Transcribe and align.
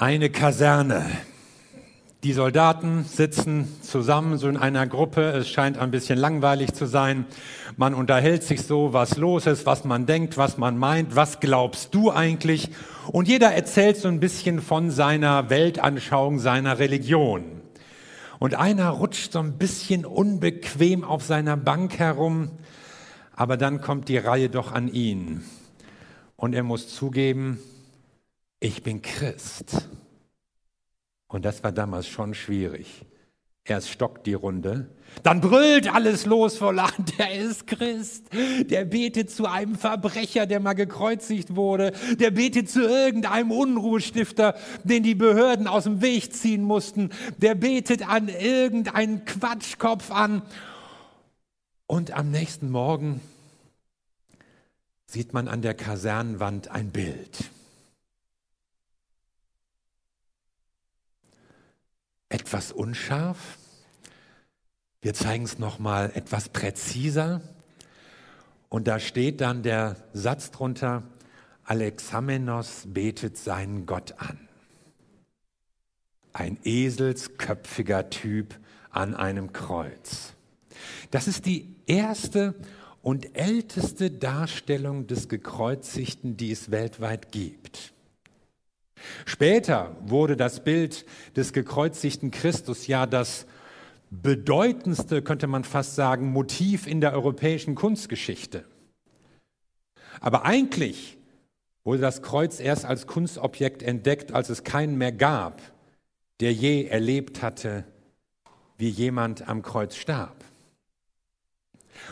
Eine 0.00 0.30
Kaserne. 0.30 1.04
Die 2.22 2.32
Soldaten 2.32 3.04
sitzen 3.04 3.68
zusammen 3.82 4.38
so 4.38 4.48
in 4.48 4.56
einer 4.56 4.86
Gruppe. 4.86 5.20
Es 5.32 5.50
scheint 5.50 5.76
ein 5.76 5.90
bisschen 5.90 6.18
langweilig 6.18 6.72
zu 6.72 6.86
sein. 6.86 7.26
Man 7.76 7.92
unterhält 7.92 8.42
sich 8.42 8.62
so, 8.62 8.94
was 8.94 9.18
los 9.18 9.44
ist, 9.46 9.66
was 9.66 9.84
man 9.84 10.06
denkt, 10.06 10.38
was 10.38 10.56
man 10.56 10.78
meint. 10.78 11.16
Was 11.16 11.38
glaubst 11.38 11.94
du 11.94 12.10
eigentlich? 12.10 12.70
Und 13.12 13.28
jeder 13.28 13.52
erzählt 13.52 13.98
so 13.98 14.08
ein 14.08 14.20
bisschen 14.20 14.62
von 14.62 14.90
seiner 14.90 15.50
Weltanschauung, 15.50 16.38
seiner 16.38 16.78
Religion. 16.78 17.60
Und 18.38 18.54
einer 18.54 18.88
rutscht 18.88 19.32
so 19.32 19.40
ein 19.40 19.58
bisschen 19.58 20.06
unbequem 20.06 21.04
auf 21.04 21.24
seiner 21.24 21.58
Bank 21.58 21.98
herum. 21.98 22.52
Aber 23.36 23.58
dann 23.58 23.82
kommt 23.82 24.08
die 24.08 24.16
Reihe 24.16 24.48
doch 24.48 24.72
an 24.72 24.88
ihn. 24.88 25.44
Und 26.36 26.54
er 26.54 26.62
muss 26.62 26.88
zugeben, 26.88 27.58
ich 28.60 28.82
bin 28.82 29.02
Christ. 29.02 29.88
Und 31.26 31.44
das 31.44 31.64
war 31.64 31.72
damals 31.72 32.08
schon 32.08 32.34
schwierig. 32.34 33.06
Erst 33.64 33.90
stockt 33.90 34.26
die 34.26 34.34
Runde, 34.34 34.88
dann 35.22 35.40
brüllt 35.40 35.92
alles 35.92 36.24
los 36.24 36.56
vor 36.56 36.72
Lachen, 36.72 37.04
der 37.18 37.34
ist 37.34 37.66
Christ, 37.66 38.26
der 38.32 38.84
betet 38.84 39.30
zu 39.30 39.46
einem 39.46 39.76
Verbrecher, 39.76 40.46
der 40.46 40.60
mal 40.60 40.72
gekreuzigt 40.72 41.54
wurde, 41.54 41.92
der 42.18 42.30
betet 42.30 42.70
zu 42.70 42.80
irgendeinem 42.80 43.52
Unruhestifter, 43.52 44.56
den 44.82 45.02
die 45.02 45.14
Behörden 45.14 45.66
aus 45.66 45.84
dem 45.84 46.00
Weg 46.00 46.32
ziehen 46.34 46.62
mussten, 46.62 47.10
der 47.36 47.54
betet 47.54 48.08
an 48.08 48.28
irgendeinen 48.28 49.24
Quatschkopf 49.24 50.10
an. 50.10 50.42
Und 51.86 52.12
am 52.12 52.30
nächsten 52.30 52.70
Morgen 52.70 53.20
sieht 55.06 55.32
man 55.32 55.48
an 55.48 55.60
der 55.60 55.74
Kasernenwand 55.74 56.70
ein 56.70 56.90
Bild. 56.90 57.50
Etwas 62.30 62.72
unscharf. 62.72 63.58
Wir 65.02 65.12
zeigen 65.12 65.44
es 65.44 65.58
nochmal 65.58 66.12
etwas 66.14 66.48
präziser. 66.48 67.42
Und 68.70 68.86
da 68.86 68.98
steht 68.98 69.42
dann 69.42 69.62
der 69.62 69.96
Satz 70.14 70.50
drunter, 70.50 71.02
Alexamenos 71.64 72.84
betet 72.86 73.36
seinen 73.36 73.84
Gott 73.84 74.14
an. 74.18 74.48
Ein 76.32 76.56
eselsköpfiger 76.64 78.10
Typ 78.10 78.58
an 78.90 79.14
einem 79.14 79.52
Kreuz. 79.52 80.32
Das 81.10 81.28
ist 81.28 81.46
die 81.46 81.74
erste 81.86 82.54
und 83.02 83.36
älteste 83.36 84.10
Darstellung 84.10 85.06
des 85.06 85.28
Gekreuzigten, 85.28 86.36
die 86.36 86.52
es 86.52 86.70
weltweit 86.70 87.32
gibt. 87.32 87.92
Später 89.24 89.96
wurde 90.00 90.36
das 90.36 90.64
Bild 90.64 91.04
des 91.36 91.52
gekreuzigten 91.52 92.30
Christus 92.30 92.86
ja 92.86 93.06
das 93.06 93.46
bedeutendste, 94.10 95.22
könnte 95.22 95.46
man 95.46 95.64
fast 95.64 95.94
sagen, 95.94 96.32
Motiv 96.32 96.86
in 96.86 97.00
der 97.00 97.12
europäischen 97.12 97.74
Kunstgeschichte. 97.74 98.64
Aber 100.20 100.44
eigentlich 100.44 101.18
wurde 101.84 102.02
das 102.02 102.22
Kreuz 102.22 102.60
erst 102.60 102.84
als 102.84 103.06
Kunstobjekt 103.06 103.82
entdeckt, 103.82 104.32
als 104.32 104.50
es 104.50 104.64
keinen 104.64 104.98
mehr 104.98 105.12
gab, 105.12 105.62
der 106.40 106.52
je 106.52 106.84
erlebt 106.84 107.42
hatte, 107.42 107.84
wie 108.76 108.88
jemand 108.88 109.48
am 109.48 109.62
Kreuz 109.62 109.94
starb. 109.96 110.44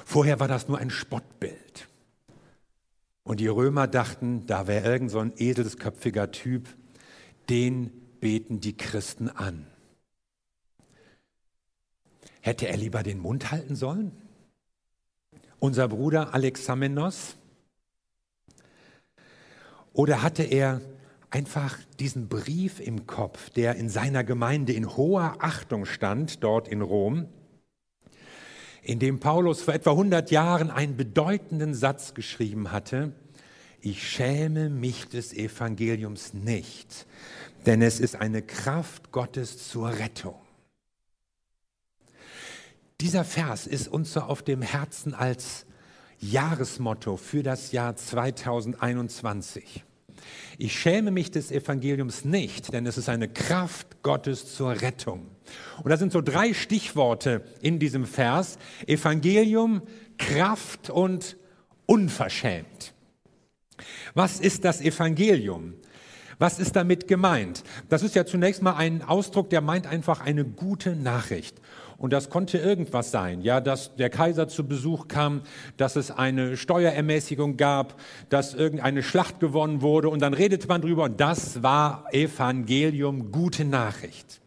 Vorher 0.04 0.40
war 0.40 0.48
das 0.48 0.68
nur 0.68 0.78
ein 0.78 0.90
Spottbild. 0.90 1.87
Und 3.28 3.40
die 3.40 3.46
Römer 3.46 3.86
dachten, 3.86 4.46
da 4.46 4.66
wäre 4.66 4.90
irgend 4.90 5.10
so 5.10 5.18
ein 5.18 5.34
edelsköpfiger 5.36 6.30
Typ, 6.30 6.66
den 7.50 7.90
beten 8.20 8.60
die 8.60 8.74
Christen 8.74 9.28
an. 9.28 9.66
Hätte 12.40 12.68
er 12.68 12.78
lieber 12.78 13.02
den 13.02 13.18
Mund 13.18 13.50
halten 13.50 13.76
sollen? 13.76 14.12
Unser 15.58 15.88
Bruder 15.88 16.32
Alexamenos? 16.32 17.36
Oder 19.92 20.22
hatte 20.22 20.44
er 20.44 20.80
einfach 21.28 21.78
diesen 22.00 22.30
Brief 22.30 22.80
im 22.80 23.06
Kopf, 23.06 23.50
der 23.50 23.76
in 23.76 23.90
seiner 23.90 24.24
Gemeinde 24.24 24.72
in 24.72 24.96
hoher 24.96 25.36
Achtung 25.40 25.84
stand, 25.84 26.42
dort 26.42 26.66
in 26.66 26.80
Rom, 26.80 27.28
in 28.88 28.98
dem 28.98 29.20
Paulus 29.20 29.60
vor 29.60 29.74
etwa 29.74 29.90
100 29.90 30.30
Jahren 30.30 30.70
einen 30.70 30.96
bedeutenden 30.96 31.74
Satz 31.74 32.14
geschrieben 32.14 32.72
hatte, 32.72 33.12
ich 33.82 34.08
schäme 34.08 34.70
mich 34.70 35.06
des 35.08 35.34
Evangeliums 35.34 36.32
nicht, 36.32 37.06
denn 37.66 37.82
es 37.82 38.00
ist 38.00 38.16
eine 38.16 38.40
Kraft 38.40 39.12
Gottes 39.12 39.68
zur 39.68 39.90
Rettung. 39.90 40.36
Dieser 43.02 43.24
Vers 43.24 43.66
ist 43.66 43.88
uns 43.88 44.14
so 44.14 44.20
auf 44.22 44.40
dem 44.42 44.62
Herzen 44.62 45.12
als 45.12 45.66
Jahresmotto 46.18 47.18
für 47.18 47.42
das 47.42 47.72
Jahr 47.72 47.94
2021. 47.94 49.84
Ich 50.58 50.78
schäme 50.78 51.10
mich 51.10 51.30
des 51.30 51.50
Evangeliums 51.50 52.24
nicht, 52.24 52.72
denn 52.72 52.86
es 52.86 52.98
ist 52.98 53.08
eine 53.08 53.28
Kraft 53.28 54.02
Gottes 54.02 54.54
zur 54.54 54.80
Rettung. 54.80 55.26
Und 55.82 55.90
da 55.90 55.96
sind 55.96 56.12
so 56.12 56.20
drei 56.20 56.54
Stichworte 56.54 57.44
in 57.60 57.78
diesem 57.78 58.06
Vers. 58.06 58.58
Evangelium, 58.86 59.82
Kraft 60.18 60.90
und 60.90 61.36
unverschämt. 61.86 62.92
Was 64.14 64.40
ist 64.40 64.64
das 64.64 64.80
Evangelium? 64.80 65.74
Was 66.38 66.60
ist 66.60 66.76
damit 66.76 67.08
gemeint? 67.08 67.64
Das 67.88 68.02
ist 68.02 68.14
ja 68.14 68.24
zunächst 68.24 68.62
mal 68.62 68.76
ein 68.76 69.02
Ausdruck, 69.02 69.50
der 69.50 69.60
meint 69.60 69.86
einfach 69.86 70.20
eine 70.20 70.44
gute 70.44 70.94
Nachricht. 70.94 71.60
Und 71.98 72.12
das 72.12 72.30
konnte 72.30 72.58
irgendwas 72.58 73.10
sein, 73.10 73.42
ja, 73.42 73.60
dass 73.60 73.96
der 73.96 74.08
Kaiser 74.08 74.46
zu 74.46 74.66
Besuch 74.66 75.08
kam, 75.08 75.42
dass 75.76 75.96
es 75.96 76.12
eine 76.12 76.56
Steuerermäßigung 76.56 77.56
gab, 77.56 78.00
dass 78.28 78.54
irgendeine 78.54 79.02
Schlacht 79.02 79.40
gewonnen 79.40 79.82
wurde 79.82 80.08
und 80.08 80.22
dann 80.22 80.32
redete 80.32 80.68
man 80.68 80.80
drüber 80.80 81.04
und 81.04 81.20
das 81.20 81.60
war 81.64 82.04
Evangelium, 82.12 83.32
gute 83.32 83.64
Nachricht. 83.64 84.40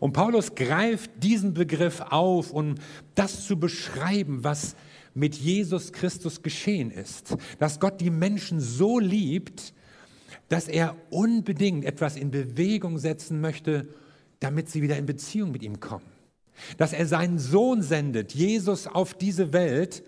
Und 0.00 0.14
Paulus 0.14 0.54
greift 0.54 1.10
diesen 1.22 1.52
Begriff 1.52 2.00
auf, 2.00 2.50
um 2.50 2.76
das 3.14 3.46
zu 3.46 3.60
beschreiben, 3.60 4.42
was 4.42 4.74
mit 5.12 5.36
Jesus 5.36 5.92
Christus 5.92 6.42
geschehen 6.42 6.90
ist. 6.90 7.36
Dass 7.58 7.78
Gott 7.78 8.00
die 8.00 8.10
Menschen 8.10 8.58
so 8.58 8.98
liebt, 8.98 9.74
dass 10.48 10.66
er 10.66 10.96
unbedingt 11.10 11.84
etwas 11.84 12.16
in 12.16 12.30
Bewegung 12.30 12.98
setzen 12.98 13.40
möchte, 13.40 13.86
damit 14.40 14.70
sie 14.70 14.82
wieder 14.82 14.96
in 14.96 15.06
Beziehung 15.06 15.52
mit 15.52 15.62
ihm 15.62 15.78
kommen. 15.78 16.13
Dass 16.78 16.92
er 16.92 17.06
seinen 17.06 17.38
Sohn 17.38 17.82
sendet, 17.82 18.32
Jesus 18.34 18.86
auf 18.86 19.14
diese 19.14 19.52
Welt, 19.52 20.02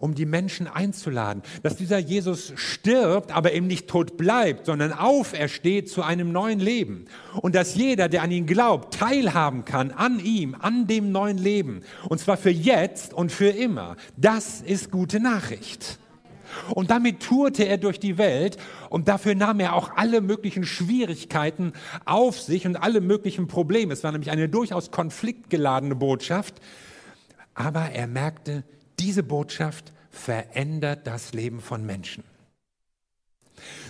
um 0.00 0.14
die 0.14 0.26
Menschen 0.26 0.66
einzuladen. 0.66 1.42
Dass 1.62 1.76
dieser 1.76 1.98
Jesus 1.98 2.52
stirbt, 2.56 3.30
aber 3.30 3.52
eben 3.52 3.66
nicht 3.66 3.86
tot 3.86 4.16
bleibt, 4.16 4.66
sondern 4.66 4.92
aufersteht 4.92 5.88
zu 5.88 6.02
einem 6.02 6.32
neuen 6.32 6.58
Leben. 6.58 7.04
Und 7.40 7.54
dass 7.54 7.74
jeder, 7.74 8.08
der 8.08 8.22
an 8.22 8.30
ihn 8.30 8.46
glaubt, 8.46 8.94
teilhaben 8.94 9.64
kann 9.64 9.90
an 9.92 10.18
ihm, 10.18 10.56
an 10.58 10.86
dem 10.86 11.12
neuen 11.12 11.38
Leben. 11.38 11.82
Und 12.08 12.18
zwar 12.18 12.38
für 12.38 12.50
jetzt 12.50 13.12
und 13.12 13.30
für 13.30 13.50
immer. 13.50 13.96
Das 14.16 14.62
ist 14.62 14.90
gute 14.90 15.20
Nachricht. 15.20 15.98
Und 16.74 16.90
damit 16.90 17.20
tourte 17.20 17.64
er 17.64 17.78
durch 17.78 18.00
die 18.00 18.18
Welt 18.18 18.56
und 18.88 19.08
dafür 19.08 19.34
nahm 19.34 19.60
er 19.60 19.74
auch 19.74 19.96
alle 19.96 20.20
möglichen 20.20 20.64
Schwierigkeiten 20.64 21.72
auf 22.04 22.40
sich 22.40 22.66
und 22.66 22.76
alle 22.76 23.00
möglichen 23.00 23.46
Probleme. 23.46 23.92
Es 23.92 24.04
war 24.04 24.12
nämlich 24.12 24.30
eine 24.30 24.48
durchaus 24.48 24.90
konfliktgeladene 24.90 25.94
Botschaft. 25.94 26.54
Aber 27.54 27.90
er 27.90 28.06
merkte, 28.06 28.64
diese 28.98 29.22
Botschaft 29.22 29.92
verändert 30.10 31.06
das 31.06 31.32
Leben 31.32 31.60
von 31.60 31.84
Menschen. 31.84 32.24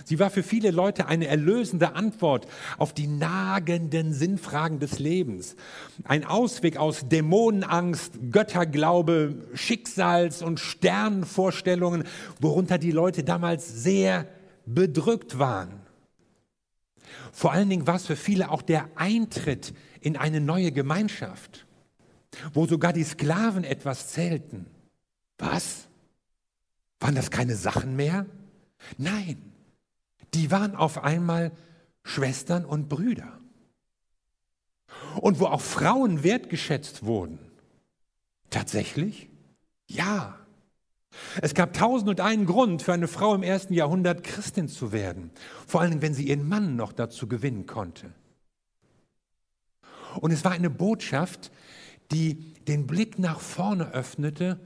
Sie 0.05 0.19
war 0.19 0.29
für 0.29 0.43
viele 0.43 0.71
Leute 0.71 1.07
eine 1.07 1.27
erlösende 1.27 1.95
Antwort 1.95 2.47
auf 2.77 2.93
die 2.93 3.07
nagenden 3.07 4.13
Sinnfragen 4.13 4.79
des 4.79 4.99
Lebens. 4.99 5.55
Ein 6.03 6.25
Ausweg 6.25 6.77
aus 6.77 7.07
Dämonenangst, 7.07 8.13
Götterglaube, 8.31 9.47
Schicksals- 9.53 10.41
und 10.41 10.59
Sternenvorstellungen, 10.59 12.03
worunter 12.39 12.77
die 12.77 12.91
Leute 12.91 13.23
damals 13.23 13.83
sehr 13.83 14.27
bedrückt 14.65 15.39
waren. 15.39 15.81
Vor 17.31 17.51
allen 17.51 17.69
Dingen 17.69 17.87
war 17.87 17.95
es 17.95 18.05
für 18.05 18.15
viele 18.15 18.51
auch 18.51 18.61
der 18.61 18.89
Eintritt 18.95 19.73
in 20.01 20.17
eine 20.17 20.41
neue 20.41 20.71
Gemeinschaft, 20.71 21.65
wo 22.53 22.65
sogar 22.65 22.93
die 22.93 23.03
Sklaven 23.03 23.63
etwas 23.63 24.09
zählten. 24.09 24.65
Was? 25.37 25.87
Waren 26.99 27.15
das 27.15 27.31
keine 27.31 27.55
Sachen 27.55 27.95
mehr? 27.95 28.25
Nein, 28.97 29.50
die 30.33 30.51
waren 30.51 30.75
auf 30.75 31.03
einmal 31.03 31.51
Schwestern 32.03 32.65
und 32.65 32.89
Brüder. 32.89 33.39
Und 35.19 35.39
wo 35.39 35.45
auch 35.45 35.61
Frauen 35.61 36.23
wertgeschätzt 36.23 37.03
wurden. 37.03 37.39
Tatsächlich? 38.49 39.29
Ja. 39.87 40.37
Es 41.41 41.53
gab 41.53 41.73
tausend 41.73 42.09
und 42.09 42.21
einen 42.21 42.45
Grund 42.45 42.81
für 42.81 42.93
eine 42.93 43.07
Frau 43.07 43.35
im 43.35 43.43
ersten 43.43 43.73
Jahrhundert 43.73 44.23
Christin 44.23 44.69
zu 44.69 44.91
werden, 44.91 45.31
vor 45.67 45.81
allem 45.81 46.01
wenn 46.01 46.13
sie 46.13 46.27
ihren 46.27 46.47
Mann 46.47 46.75
noch 46.75 46.93
dazu 46.93 47.27
gewinnen 47.27 47.65
konnte. 47.65 48.13
Und 50.19 50.31
es 50.31 50.45
war 50.45 50.51
eine 50.51 50.69
Botschaft, 50.69 51.51
die 52.11 52.53
den 52.67 52.87
Blick 52.87 53.19
nach 53.19 53.39
vorne 53.39 53.91
öffnete 53.91 54.59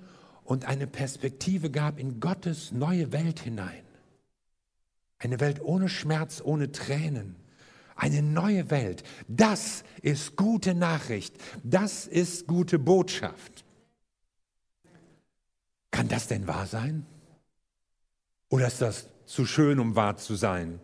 und 0.44 0.66
eine 0.66 0.88
Perspektive 0.88 1.72
gab 1.72 2.00
in 2.00 2.20
Gottes 2.20 2.72
neue 2.72 3.12
Welt 3.12 3.40
hinein. 3.40 3.85
Eine 5.18 5.40
Welt 5.40 5.62
ohne 5.62 5.90
Schmerz, 5.90 6.42
ohne 6.44 6.72
Tränen. 6.72 7.36
Eine 7.96 8.22
neue 8.22 8.70
Welt. 8.70 9.04
Das 9.28 9.84
ist 10.02 10.36
gute 10.36 10.76
Nachricht. 10.76 11.36
Das 11.64 12.08
ist 12.08 12.48
gute 12.48 12.78
Botschaft. 12.78 13.64
Kann 15.92 16.10
das 16.10 16.28
denn 16.28 16.46
wahr 16.46 16.68
sein? 16.68 17.06
Oder 18.50 18.68
ist 18.68 18.82
das 18.82 19.08
zu 19.26 19.46
schön, 19.46 19.80
um 19.80 19.96
wahr 19.96 20.18
zu 20.18 20.36
sein? 20.36 20.82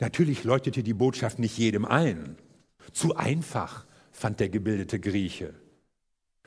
Natürlich 0.00 0.44
leuchtete 0.44 0.82
die 0.82 0.94
Botschaft 0.94 1.38
nicht 1.38 1.56
jedem 1.56 1.86
ein. 1.86 2.36
Zu 2.92 3.16
einfach, 3.16 3.86
fand 4.10 4.38
der 4.40 4.50
gebildete 4.50 5.00
Grieche. 5.00 5.54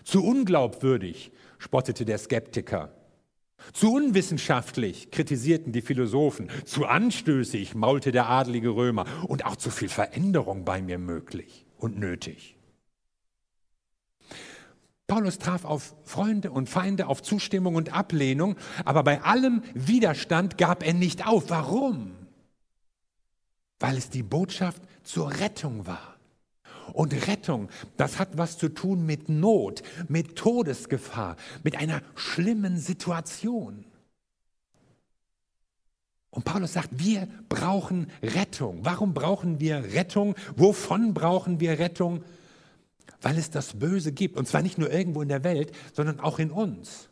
Zu 0.03 0.23
unglaubwürdig, 0.23 1.31
spottete 1.57 2.05
der 2.05 2.19
Skeptiker. 2.19 2.93
Zu 3.73 3.93
unwissenschaftlich, 3.93 5.11
kritisierten 5.11 5.71
die 5.71 5.81
Philosophen. 5.81 6.49
Zu 6.65 6.85
anstößig, 6.85 7.75
maulte 7.75 8.11
der 8.11 8.29
adlige 8.29 8.69
Römer. 8.69 9.05
Und 9.27 9.45
auch 9.45 9.55
zu 9.55 9.69
viel 9.69 9.89
Veränderung 9.89 10.65
bei 10.65 10.81
mir 10.81 10.97
möglich 10.97 11.65
und 11.77 11.97
nötig. 11.97 12.55
Paulus 15.07 15.37
traf 15.37 15.65
auf 15.65 15.95
Freunde 16.03 16.51
und 16.51 16.67
Feinde, 16.67 17.07
auf 17.07 17.21
Zustimmung 17.21 17.75
und 17.75 17.93
Ablehnung, 17.93 18.55
aber 18.85 19.03
bei 19.03 19.21
allem 19.21 19.61
Widerstand 19.75 20.57
gab 20.57 20.83
er 20.83 20.93
nicht 20.93 21.27
auf. 21.27 21.49
Warum? 21.49 22.15
Weil 23.79 23.97
es 23.97 24.09
die 24.09 24.23
Botschaft 24.23 24.81
zur 25.03 25.29
Rettung 25.39 25.85
war. 25.85 26.14
Und 26.93 27.27
Rettung, 27.27 27.69
das 27.97 28.19
hat 28.19 28.37
was 28.37 28.57
zu 28.57 28.69
tun 28.69 29.05
mit 29.05 29.29
Not, 29.29 29.83
mit 30.07 30.35
Todesgefahr, 30.35 31.35
mit 31.63 31.77
einer 31.77 32.01
schlimmen 32.15 32.77
Situation. 32.77 33.85
Und 36.35 36.43
Paulus 36.43 36.73
sagt, 36.73 36.89
wir 36.91 37.29
brauchen 37.47 38.11
Rettung. 38.21 38.79
Warum 38.83 39.13
brauchen 39.13 39.61
wir 39.61 39.93
Rettung? 39.93 40.35
Wovon 40.57 41.13
brauchen 41.13 41.61
wir 41.61 41.79
Rettung? 41.79 42.23
Weil 43.21 43.37
es 43.37 43.49
das 43.49 43.79
Böse 43.79 44.11
gibt. 44.11 44.35
Und 44.35 44.45
zwar 44.45 44.61
nicht 44.61 44.77
nur 44.77 44.91
irgendwo 44.91 45.21
in 45.21 45.29
der 45.29 45.45
Welt, 45.45 45.71
sondern 45.93 46.19
auch 46.19 46.37
in 46.37 46.51
uns. 46.51 47.07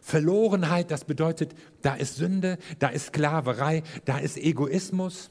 Verlorenheit, 0.00 0.90
das 0.90 1.04
bedeutet, 1.04 1.54
da 1.82 1.94
ist 1.94 2.16
Sünde, 2.16 2.58
da 2.80 2.88
ist 2.88 3.06
Sklaverei, 3.06 3.84
da 4.04 4.18
ist 4.18 4.36
Egoismus. 4.36 5.30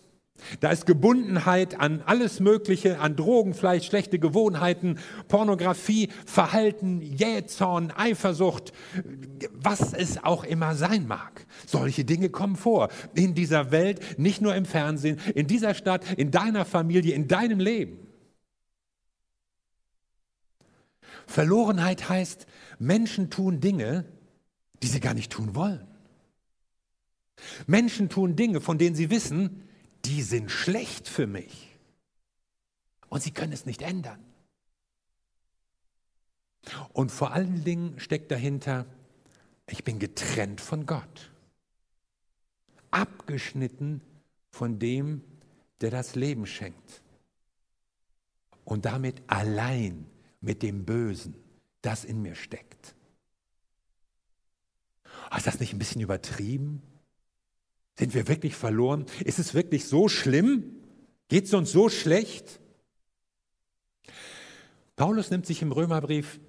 Da 0.60 0.72
ist 0.72 0.86
Gebundenheit 0.86 1.80
an 1.80 2.02
alles 2.06 2.40
Mögliche, 2.40 3.00
an 3.00 3.16
Drogen, 3.16 3.54
vielleicht 3.54 3.86
schlechte 3.86 4.20
Gewohnheiten, 4.20 4.98
Pornografie, 5.28 6.10
Verhalten, 6.26 7.02
Jähzorn, 7.02 7.92
Eifersucht, 7.92 8.74
was 9.54 9.94
es 9.94 10.24
auch 10.24 10.44
immer 10.44 10.76
sein 10.76 11.08
mag. 11.08 11.46
Solche 11.66 12.06
Dinge 12.06 12.30
kommen 12.30 12.56
vor 12.56 12.90
in 13.14 13.34
dieser 13.34 13.72
Welt, 13.72 14.20
nicht 14.20 14.42
nur 14.42 14.56
im 14.56 14.66
Fernsehen, 14.66 15.20
in 15.36 15.48
dieser 15.48 15.74
Stadt, 15.74 16.12
in 16.14 16.32
deiner 16.32 16.66
Familie, 16.66 17.14
in 17.14 17.28
deinem 17.28 17.60
Leben. 17.60 18.00
Verlorenheit 21.28 22.10
heißt, 22.10 22.46
Menschen 22.80 23.30
tun 23.30 23.62
Dinge, 23.62 24.06
die 24.82 24.88
sie 24.88 25.00
gar 25.00 25.14
nicht 25.14 25.32
tun 25.32 25.56
wollen. 25.56 25.88
Menschen 27.68 28.10
tun 28.10 28.36
Dinge, 28.36 28.60
von 28.60 28.78
denen 28.78 28.96
sie 28.96 29.10
wissen, 29.10 29.64
die 30.06 30.22
sind 30.22 30.52
schlecht 30.52 31.08
für 31.08 31.28
mich. 31.28 31.78
Und 33.10 33.22
sie 33.22 33.32
können 33.32 33.54
es 33.54 33.66
nicht 33.66 33.82
ändern. 33.82 34.24
Und 36.94 37.12
vor 37.12 37.32
allen 37.32 37.64
Dingen 37.64 38.00
steckt 38.00 38.32
dahinter, 38.32 38.86
ich 39.68 39.84
bin 39.84 40.00
getrennt 40.00 40.62
von 40.62 40.86
Gott. 40.86 41.32
Abgeschnitten 42.92 44.02
von 44.52 44.80
dem, 44.80 45.24
der 45.82 45.92
das 45.92 46.16
Leben 46.16 46.46
schenkt. 46.46 47.02
Und 48.64 48.86
damit 48.86 49.22
allein 49.28 50.06
mit 50.40 50.62
dem 50.62 50.86
Bösen, 50.86 51.36
das 51.82 52.06
in 52.06 52.22
mir 52.22 52.36
steckt. 52.36 52.96
Ist 55.36 55.48
das 55.48 55.60
nicht 55.60 55.74
ein 55.74 55.80
bisschen 55.80 56.02
übertrieben? 56.02 56.82
Sind 57.98 58.14
wir 58.14 58.28
wirklich 58.28 58.56
verloren? 58.56 59.06
Ist 59.24 59.40
es 59.40 59.54
wirklich 59.54 59.86
so 59.86 60.08
schlimm? 60.08 60.64
Geht 61.28 61.46
es 61.46 61.54
uns 61.54 61.72
so 61.72 61.90
schlecht? 61.90 62.60
Paulus 64.96 65.32
nimmt 65.32 65.46
sich 65.46 65.62
im 65.62 65.72
Römerbrief 65.72 66.40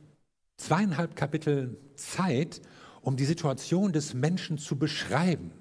zweieinhalb 0.56 1.16
Kapitel 1.16 1.78
Zeit, 1.96 2.60
um 3.00 3.16
die 3.16 3.24
Situation 3.24 3.92
des 3.92 4.14
Menschen 4.14 4.58
zu 4.58 4.78
beschreiben, 4.78 5.52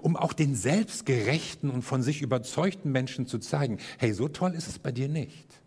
um 0.00 0.16
auch 0.16 0.32
den 0.32 0.54
selbstgerechten 0.54 1.70
und 1.70 1.82
von 1.82 2.02
sich 2.02 2.22
überzeugten 2.22 2.90
Menschen 2.92 3.26
zu 3.26 3.38
zeigen, 3.38 3.78
hey, 3.98 4.12
so 4.12 4.28
toll 4.28 4.54
ist 4.54 4.68
es 4.68 4.78
bei 4.78 4.92
dir 4.92 5.08
nicht. 5.08 5.60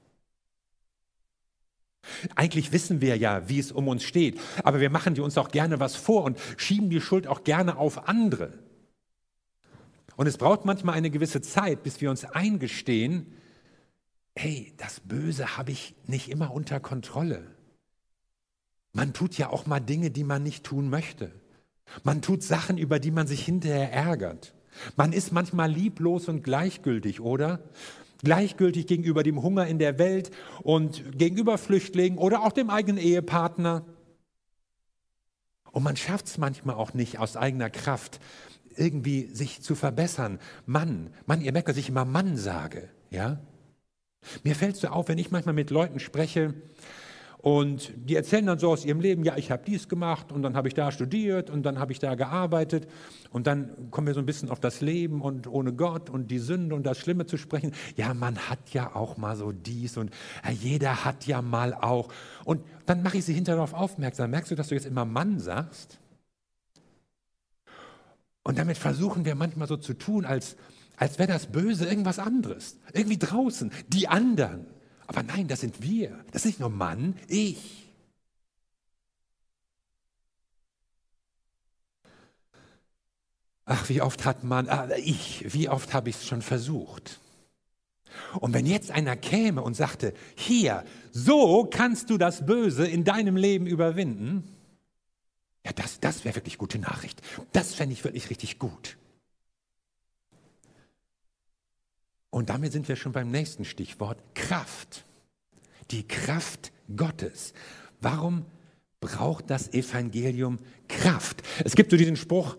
Eigentlich 2.36 2.72
wissen 2.72 3.00
wir 3.00 3.18
ja, 3.18 3.48
wie 3.48 3.60
es 3.60 3.72
um 3.72 3.88
uns 3.88 4.04
steht, 4.04 4.40
aber 4.64 4.82
wir 4.82 4.90
machen 4.90 5.20
uns 5.20 5.38
auch 5.38 5.50
gerne 5.50 5.80
was 5.80 5.96
vor 5.96 6.24
und 6.24 6.38
schieben 6.58 6.90
die 6.90 7.02
Schuld 7.02 7.28
auch 7.28 7.44
gerne 7.44 7.78
auf 7.78 8.08
andere. 8.08 8.54
Und 10.16 10.28
es 10.28 10.38
braucht 10.38 10.66
manchmal 10.66 10.96
eine 10.96 11.10
gewisse 11.10 11.42
Zeit, 11.42 11.84
bis 11.84 12.02
wir 12.02 12.10
uns 12.10 12.26
eingestehen, 12.26 13.34
hey, 14.36 14.74
das 14.78 15.00
Böse 15.00 15.58
habe 15.58 15.72
ich 15.72 15.96
nicht 16.06 16.30
immer 16.30 16.54
unter 16.54 16.80
Kontrolle. 16.80 17.48
Man 18.94 19.14
tut 19.14 19.38
ja 19.38 19.50
auch 19.50 19.66
mal 19.66 19.80
Dinge, 19.80 20.12
die 20.12 20.24
man 20.24 20.44
nicht 20.44 20.64
tun 20.64 20.90
möchte. 20.90 21.32
Man 22.04 22.22
tut 22.22 22.44
Sachen, 22.44 22.78
über 22.78 23.00
die 23.00 23.12
man 23.12 23.28
sich 23.28 23.44
hinterher 23.44 23.92
ärgert. 23.92 24.54
Man 24.96 25.14
ist 25.14 25.32
manchmal 25.32 25.72
lieblos 25.72 26.28
und 26.28 26.44
gleichgültig, 26.44 27.22
oder? 27.22 27.64
Gleichgültig 28.24 28.88
gegenüber 28.88 29.24
dem 29.24 29.42
Hunger 29.42 29.68
in 29.68 29.80
der 29.80 30.00
Welt 30.00 30.32
und 30.62 31.18
gegenüber 31.18 31.58
Flüchtlingen 31.58 32.18
oder 32.18 32.44
auch 32.44 32.52
dem 32.52 32.70
eigenen 32.70 32.98
Ehepartner. 32.98 33.86
Und 35.72 35.84
man 35.84 35.98
schafft 35.98 36.28
es 36.28 36.38
manchmal 36.38 36.76
auch 36.76 36.94
nicht 36.94 37.20
aus 37.20 37.36
eigener 37.36 37.70
Kraft, 37.70 38.20
irgendwie 38.76 39.28
sich 39.28 39.62
zu 39.62 39.76
verbessern. 39.76 40.40
Mann, 40.66 41.10
Mann, 41.26 41.42
ihr 41.42 41.52
merkt, 41.52 41.70
dass 41.70 41.78
ich 41.78 41.90
immer 41.90 42.06
Mann 42.06 42.38
sage, 42.38 42.90
ja? 43.10 43.40
Mir 44.44 44.56
fällt 44.56 44.78
so 44.78 44.88
auf, 44.88 45.10
wenn 45.10 45.18
ich 45.18 45.32
manchmal 45.32 45.54
mit 45.54 45.70
Leuten 45.70 46.00
spreche 46.00 46.54
und 47.44 47.92
die 47.98 48.16
erzählen 48.16 48.46
dann 48.46 48.58
so 48.58 48.72
aus 48.72 48.86
ihrem 48.86 49.02
Leben, 49.02 49.26
ja, 49.26 49.36
ich 49.36 49.52
habe 49.52 49.64
dies 49.68 49.90
gemacht 49.90 50.32
und 50.32 50.44
dann 50.44 50.56
habe 50.56 50.70
ich 50.70 50.76
da 50.76 50.94
studiert 50.94 51.50
und 51.50 51.64
dann 51.64 51.78
habe 51.78 51.92
ich 51.92 52.00
da 52.00 52.16
gearbeitet 52.16 52.88
und 53.32 53.48
dann 53.48 53.92
kommen 53.92 54.08
wir 54.08 54.14
so 54.14 54.22
ein 54.22 54.26
bisschen 54.26 54.50
auf 54.50 54.62
das 54.62 54.80
Leben 54.80 55.22
und 55.22 55.46
ohne 55.48 55.74
Gott 55.74 56.10
und 56.10 56.32
die 56.32 56.40
Sünde 56.40 56.74
und 56.74 56.84
das 56.86 56.98
Schlimme 56.98 57.26
zu 57.26 57.36
sprechen. 57.36 57.74
Ja, 57.98 58.14
man 58.14 58.38
hat 58.38 58.70
ja 58.70 58.96
auch 58.96 59.18
mal 59.18 59.36
so 59.36 59.52
dies 59.52 59.98
und 59.98 60.12
ja, 60.46 60.52
jeder 60.52 61.04
hat 61.04 61.28
ja 61.28 61.42
mal 61.42 61.74
auch. 61.74 62.08
Und 62.46 62.64
dann 62.86 63.04
mache 63.04 63.18
ich 63.18 63.26
sie 63.26 63.34
hinterher 63.34 63.58
darauf 63.58 63.74
aufmerksam. 63.74 64.32
Merkst 64.32 64.52
du, 64.52 64.56
dass 64.56 64.70
du 64.70 64.76
jetzt 64.76 64.86
immer 64.86 65.04
Mann 65.04 65.42
sagst? 65.42 66.00
Und 68.44 68.58
damit 68.58 68.78
versuchen 68.78 69.26
wir 69.26 69.36
manchmal 69.36 69.68
so 69.68 69.78
zu 69.78 69.94
tun, 69.94 70.26
als, 70.26 70.58
als 70.98 71.18
wäre 71.18 71.32
das 71.32 71.48
Böse 71.48 71.86
irgendwas 71.86 72.20
anderes. 72.20 72.78
Irgendwie 72.94 73.18
draußen, 73.18 73.72
die 73.88 74.08
anderen. 74.08 74.66
Aber 75.08 75.24
nein, 75.24 75.48
das 75.48 75.62
sind 75.62 75.82
wir. 75.82 76.24
Das 76.32 76.44
ist 76.44 76.46
nicht 76.46 76.60
nur 76.60 76.70
Mann, 76.70 77.16
ich. 77.28 77.80
Ach, 83.66 83.88
wie 83.88 84.02
oft 84.02 84.26
hat 84.26 84.44
man, 84.44 84.68
ah, 84.68 84.90
ich, 84.98 85.54
wie 85.54 85.70
oft 85.70 85.94
habe 85.94 86.10
ich 86.10 86.18
es 86.18 86.28
schon 86.28 86.42
versucht. 86.42 87.22
Und 88.40 88.54
wenn 88.54 88.66
jetzt 88.66 88.92
einer 88.92 89.16
käme 89.16 89.62
und 89.62 89.76
sagte, 89.76 90.14
hier, 90.36 90.84
so 91.12 91.66
kannst 91.66 92.10
du 92.10 92.18
das 92.18 92.46
Böse 92.46 92.86
in 92.86 93.06
deinem 93.06 93.38
Leben 93.38 93.66
überwinden, 93.66 94.53
ja, 95.66 95.72
das, 95.74 96.00
das 96.00 96.26
wäre 96.26 96.36
wirklich 96.36 96.58
gute 96.58 96.80
Nachricht. 96.80 97.22
Das 97.52 97.74
fände 97.74 97.94
ich 97.94 98.04
wirklich 98.04 98.30
richtig 98.30 98.60
gut. 98.60 98.98
Und 102.30 102.50
damit 102.50 102.74
sind 102.74 102.88
wir 102.88 102.96
schon 102.96 103.12
beim 103.12 103.30
nächsten 103.30 103.64
Stichwort, 103.64 104.18
Kraft. 104.34 105.06
Die 105.92 106.08
Kraft 106.08 106.72
Gottes. 106.96 107.54
Warum 108.02 108.46
braucht 109.00 109.50
das 109.50 109.72
Evangelium 109.74 110.60
Kraft? 110.88 111.44
Es 111.64 111.76
gibt 111.76 111.92
so 111.92 111.98
diesen 111.98 112.16
Spruch, 112.16 112.58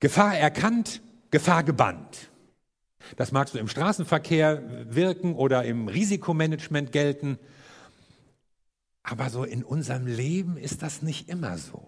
Gefahr 0.00 0.36
erkannt, 0.38 1.02
Gefahr 1.30 1.62
gebannt. 1.62 2.30
Das 3.16 3.32
mag 3.32 3.48
so 3.48 3.58
im 3.58 3.68
Straßenverkehr 3.68 4.62
wirken 4.94 5.34
oder 5.34 5.64
im 5.64 5.88
Risikomanagement 5.88 6.92
gelten. 6.92 7.38
Aber 9.02 9.30
so 9.30 9.44
in 9.44 9.64
unserem 9.64 10.06
Leben 10.06 10.56
ist 10.56 10.82
das 10.82 11.02
nicht 11.02 11.28
immer 11.28 11.58
so. 11.58 11.86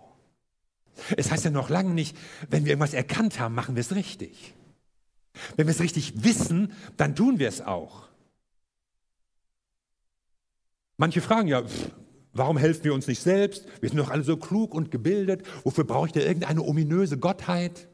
Es 1.16 1.30
heißt 1.30 1.44
ja 1.44 1.50
noch 1.50 1.68
lange 1.68 1.90
nicht, 1.90 2.16
wenn 2.50 2.64
wir 2.64 2.72
irgendwas 2.72 2.94
erkannt 2.94 3.38
haben, 3.40 3.54
machen 3.54 3.74
wir 3.76 3.80
es 3.80 3.94
richtig. 3.94 4.54
Wenn 5.56 5.66
wir 5.66 5.72
es 5.72 5.80
richtig 5.80 6.24
wissen, 6.24 6.72
dann 6.96 7.16
tun 7.16 7.38
wir 7.38 7.48
es 7.48 7.60
auch. 7.60 8.08
Manche 10.96 11.20
fragen 11.20 11.48
ja, 11.48 11.64
warum 12.32 12.58
helfen 12.58 12.84
wir 12.84 12.94
uns 12.94 13.06
nicht 13.06 13.20
selbst? 13.20 13.66
Wir 13.80 13.88
sind 13.88 13.98
doch 13.98 14.10
alle 14.10 14.24
so 14.24 14.36
klug 14.36 14.74
und 14.74 14.90
gebildet. 14.90 15.46
Wofür 15.64 15.84
brauche 15.84 16.06
ich 16.06 16.12
da 16.12 16.20
irgendeine 16.20 16.62
ominöse 16.62 17.18
Gottheit? 17.18 17.88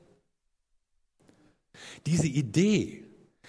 Diese 2.07 2.27
Idee, 2.27 3.08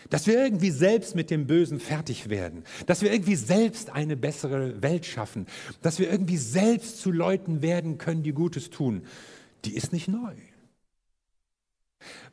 dass 0.09 0.27
wir 0.27 0.35
irgendwie 0.41 0.71
selbst 0.71 1.15
mit 1.15 1.29
dem 1.29 1.47
Bösen 1.47 1.79
fertig 1.79 2.29
werden, 2.29 2.63
dass 2.85 3.01
wir 3.01 3.11
irgendwie 3.11 3.35
selbst 3.35 3.89
eine 3.89 4.15
bessere 4.17 4.81
Welt 4.81 5.05
schaffen, 5.05 5.47
dass 5.81 5.99
wir 5.99 6.09
irgendwie 6.09 6.37
selbst 6.37 6.99
zu 7.01 7.11
Leuten 7.11 7.61
werden 7.61 7.97
können, 7.97 8.23
die 8.23 8.33
Gutes 8.33 8.69
tun, 8.69 9.03
die 9.65 9.75
ist 9.75 9.93
nicht 9.93 10.07
neu. 10.07 10.35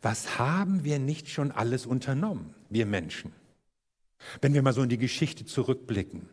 Was 0.00 0.38
haben 0.38 0.84
wir 0.84 0.98
nicht 0.98 1.28
schon 1.28 1.50
alles 1.50 1.86
unternommen, 1.86 2.54
wir 2.70 2.86
Menschen? 2.86 3.32
Wenn 4.40 4.54
wir 4.54 4.62
mal 4.62 4.72
so 4.72 4.82
in 4.82 4.88
die 4.88 4.98
Geschichte 4.98 5.44
zurückblicken. 5.44 6.28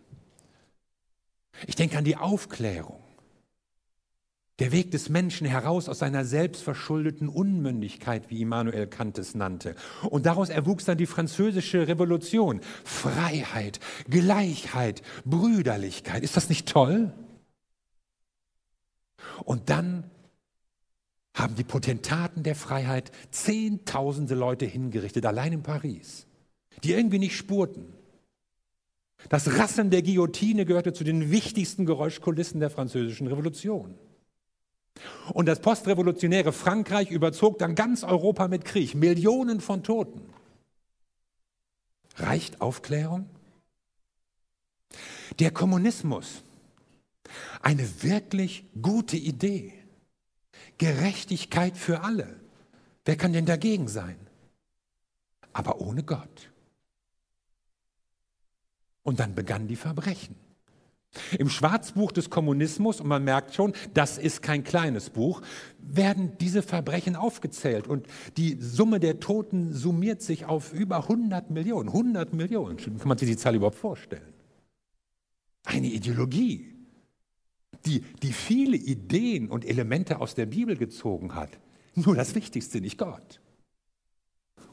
Ich 1.68 1.76
denke 1.76 1.98
an 1.98 2.04
die 2.04 2.18
Aufklärung. 2.18 3.03
Der 4.64 4.72
Weg 4.72 4.92
des 4.92 5.10
Menschen 5.10 5.46
heraus 5.46 5.90
aus 5.90 6.00
seiner 6.00 6.24
selbstverschuldeten 6.24 7.28
Unmündigkeit, 7.28 8.30
wie 8.30 8.40
Immanuel 8.40 8.88
Kant 8.88 9.18
es 9.18 9.36
nannte. 9.36 9.76
Und 10.10 10.26
daraus 10.26 10.48
erwuchs 10.48 10.86
dann 10.86 10.98
die 10.98 11.06
französische 11.06 11.90
Revolution. 11.90 12.62
Freiheit, 12.86 13.82
Gleichheit, 14.10 15.02
Brüderlichkeit. 15.26 16.24
Ist 16.24 16.38
das 16.38 16.48
nicht 16.48 16.70
toll? 16.70 17.12
Und 19.44 19.70
dann 19.70 20.10
haben 21.34 21.56
die 21.56 21.66
Potentaten 21.66 22.44
der 22.44 22.56
Freiheit 22.56 23.12
zehntausende 23.32 24.34
Leute 24.34 24.66
hingerichtet, 24.66 25.26
allein 25.26 25.52
in 25.52 25.64
Paris, 25.64 26.26
die 26.86 26.94
irgendwie 26.94 27.20
nicht 27.20 27.36
spurten. 27.36 27.84
Das 29.28 29.60
Rasseln 29.60 29.90
der 29.90 30.04
Guillotine 30.04 30.64
gehörte 30.64 30.94
zu 30.94 31.04
den 31.04 31.32
wichtigsten 31.32 31.86
Geräuschkulissen 31.86 32.62
der 32.62 32.70
französischen 32.70 33.28
Revolution. 33.28 33.96
Und 35.34 35.48
das 35.48 35.62
postrevolutionäre 35.62 36.54
Frankreich 36.54 37.10
überzog 37.10 37.58
dann 37.58 37.76
ganz 37.76 38.04
Europa 38.04 38.48
mit 38.48 38.66
Krieg, 38.66 38.96
Millionen 38.96 39.62
von 39.62 39.84
Toten. 39.84 40.22
Reicht 42.18 42.62
Aufklärung? 42.62 43.30
Der 45.40 45.52
Kommunismus, 45.52 46.44
eine 47.62 48.04
wirklich 48.04 48.66
gute 48.82 49.18
Idee. 49.18 49.74
Gerechtigkeit 50.78 51.78
für 51.78 52.02
alle. 52.02 52.40
Wer 53.06 53.18
kann 53.18 53.34
denn 53.34 53.46
dagegen 53.46 53.88
sein? 53.88 54.18
Aber 55.54 55.82
ohne 55.82 56.04
Gott. 56.04 56.52
Und 59.04 59.20
dann 59.20 59.36
begannen 59.36 59.68
die 59.68 59.76
Verbrechen. 59.76 60.36
Im 61.38 61.50
Schwarzbuch 61.50 62.12
des 62.12 62.30
Kommunismus, 62.30 63.00
und 63.00 63.08
man 63.08 63.24
merkt 63.24 63.54
schon, 63.54 63.74
das 63.94 64.18
ist 64.18 64.42
kein 64.42 64.64
kleines 64.64 65.10
Buch, 65.10 65.42
werden 65.80 66.38
diese 66.40 66.64
Verbrechen 66.64 67.16
aufgezählt 67.16 67.88
und 67.88 68.08
die 68.38 68.58
Summe 68.60 69.00
der 69.00 69.20
Toten 69.20 69.74
summiert 69.74 70.22
sich 70.22 70.46
auf 70.46 70.74
über 70.74 70.98
100 70.98 71.52
Millionen. 71.52 71.90
100 71.90 72.34
Millionen, 72.34 72.78
kann 72.78 73.08
man 73.08 73.18
sich 73.18 73.30
die 73.30 73.38
Zahl 73.38 73.56
überhaupt 73.56 73.78
vorstellen? 73.78 74.34
Eine 75.66 75.88
Ideologie, 75.88 76.74
die, 77.86 78.02
die 78.22 78.34
viele 78.34 78.78
Ideen 78.78 79.50
und 79.50 79.66
Elemente 79.66 80.20
aus 80.20 80.36
der 80.36 80.46
Bibel 80.46 80.78
gezogen 80.78 81.36
hat. 81.36 81.52
Nur 81.96 82.16
das 82.16 82.34
Wichtigste, 82.34 82.82
nicht 82.82 82.98
Gott. 82.98 83.40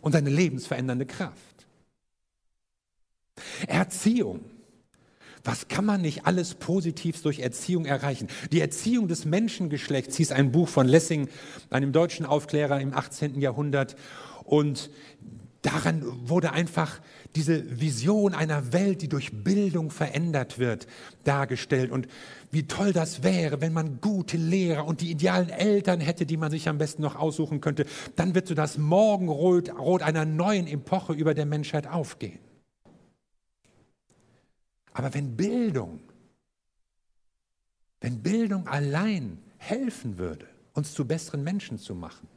Und 0.00 0.12
seine 0.12 0.30
lebensverändernde 0.30 1.06
Kraft. 1.06 1.66
Erziehung. 3.66 4.44
Was 5.44 5.68
kann 5.68 5.84
man 5.84 6.02
nicht 6.02 6.26
alles 6.26 6.54
Positives 6.54 7.22
durch 7.22 7.40
Erziehung 7.40 7.86
erreichen? 7.86 8.28
Die 8.52 8.60
Erziehung 8.60 9.08
des 9.08 9.24
Menschengeschlechts 9.24 10.16
hieß 10.16 10.32
ein 10.32 10.52
Buch 10.52 10.68
von 10.68 10.86
Lessing, 10.86 11.28
einem 11.70 11.92
deutschen 11.92 12.26
Aufklärer 12.26 12.80
im 12.80 12.92
18. 12.92 13.40
Jahrhundert. 13.40 13.96
Und 14.44 14.90
daran 15.62 16.02
wurde 16.28 16.52
einfach 16.52 17.00
diese 17.36 17.80
Vision 17.80 18.34
einer 18.34 18.72
Welt, 18.72 19.02
die 19.02 19.08
durch 19.08 19.44
Bildung 19.44 19.90
verändert 19.90 20.58
wird, 20.58 20.86
dargestellt. 21.24 21.90
Und 21.90 22.06
wie 22.50 22.66
toll 22.66 22.92
das 22.92 23.22
wäre, 23.22 23.60
wenn 23.62 23.72
man 23.72 24.00
gute 24.00 24.36
Lehrer 24.36 24.84
und 24.84 25.00
die 25.00 25.10
idealen 25.10 25.48
Eltern 25.48 26.00
hätte, 26.00 26.26
die 26.26 26.36
man 26.36 26.50
sich 26.50 26.68
am 26.68 26.78
besten 26.78 27.02
noch 27.02 27.16
aussuchen 27.16 27.60
könnte. 27.60 27.86
Dann 28.16 28.34
wird 28.34 28.46
so 28.46 28.54
das 28.54 28.76
Morgenrot 28.76 29.70
Rot 29.78 30.02
einer 30.02 30.26
neuen 30.26 30.66
Epoche 30.66 31.14
über 31.14 31.32
der 31.32 31.46
Menschheit 31.46 31.86
aufgehen. 31.86 32.40
Aber 35.00 35.14
wenn 35.14 35.34
Bildung, 35.34 35.98
wenn 38.02 38.22
Bildung 38.22 38.68
allein 38.68 39.42
helfen 39.56 40.18
würde, 40.18 40.46
uns 40.74 40.92
zu 40.92 41.06
besseren 41.06 41.42
Menschen 41.42 41.78
zu 41.78 41.94
machen, 41.94 42.28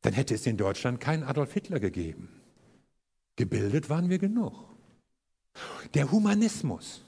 dann 0.00 0.14
hätte 0.14 0.34
es 0.34 0.46
in 0.46 0.56
Deutschland 0.56 0.98
keinen 0.98 1.22
Adolf 1.22 1.52
Hitler 1.52 1.80
gegeben. 1.80 2.40
Gebildet 3.36 3.90
waren 3.90 4.08
wir 4.08 4.18
genug. 4.18 4.54
Der 5.92 6.10
Humanismus. 6.10 7.02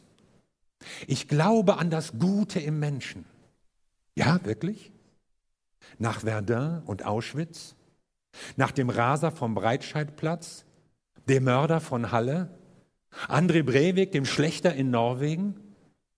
Ich 1.07 1.26
glaube 1.26 1.78
an 1.78 1.88
das 1.88 2.18
Gute 2.18 2.61
im 2.61 2.78
Menschen. 2.78 3.25
Ja, 4.16 4.45
wirklich? 4.45 4.92
Nach 5.97 6.21
Verdun 6.21 6.83
und 6.85 7.07
Auschwitz? 7.07 7.75
Nach 8.57 8.71
dem 8.71 8.90
Raser 8.90 9.33
vom 9.33 9.54
Breitscheidplatz? 9.54 10.66
Dem 11.26 11.45
Mörder 11.45 11.80
von 11.80 12.12
Halle? 12.12 12.50
André 13.28 13.62
Breivik, 13.62 14.12
dem 14.12 14.24
Schlechter 14.24 14.74
in 14.74 14.90
Norwegen? 14.90 15.56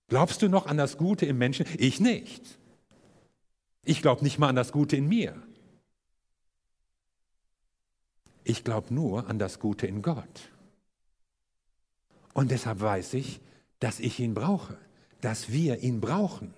Glaubst 0.09 0.42
du 0.42 0.49
noch 0.49 0.66
an 0.66 0.76
das 0.76 0.99
Gute 0.99 1.26
im 1.26 1.38
Menschen? 1.38 1.66
Ich 1.78 2.00
nicht. 2.00 2.59
Ich 3.85 4.02
glaube 4.02 4.25
nicht 4.25 4.38
mal 4.38 4.49
an 4.49 4.56
das 4.56 4.73
Gute 4.73 4.97
in 4.97 5.09
mir. 5.09 5.40
Ich 8.44 8.64
glaube 8.64 8.92
nur 8.92 9.28
an 9.28 9.38
das 9.38 9.61
Gute 9.61 9.87
in 9.87 10.02
Gott. 10.02 10.50
Und 12.32 12.50
deshalb 12.50 12.80
weiß 12.80 13.14
ich, 13.14 13.40
dass 13.78 14.00
ich 14.00 14.18
ihn 14.18 14.35
brauche, 14.35 14.76
dass 15.20 15.52
wir 15.52 15.78
ihn 15.78 16.00
brauchen. 16.00 16.54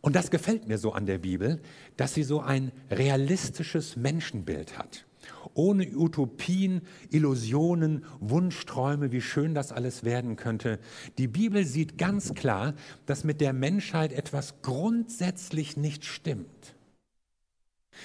Und 0.00 0.14
das 0.14 0.30
gefällt 0.30 0.68
mir 0.68 0.78
so 0.78 0.92
an 0.92 1.06
der 1.06 1.18
Bibel, 1.18 1.60
dass 1.96 2.14
sie 2.14 2.22
so 2.22 2.40
ein 2.40 2.70
realistisches 2.90 3.96
Menschenbild 3.96 4.78
hat. 4.78 5.07
Ohne 5.54 5.88
Utopien, 5.96 6.82
Illusionen, 7.10 8.04
Wunschträume, 8.20 9.12
wie 9.12 9.20
schön 9.20 9.54
das 9.54 9.72
alles 9.72 10.04
werden 10.04 10.36
könnte. 10.36 10.78
Die 11.18 11.28
Bibel 11.28 11.64
sieht 11.64 11.98
ganz 11.98 12.34
klar, 12.34 12.74
dass 13.06 13.24
mit 13.24 13.40
der 13.40 13.52
Menschheit 13.52 14.12
etwas 14.12 14.62
grundsätzlich 14.62 15.76
nicht 15.76 16.04
stimmt 16.04 16.74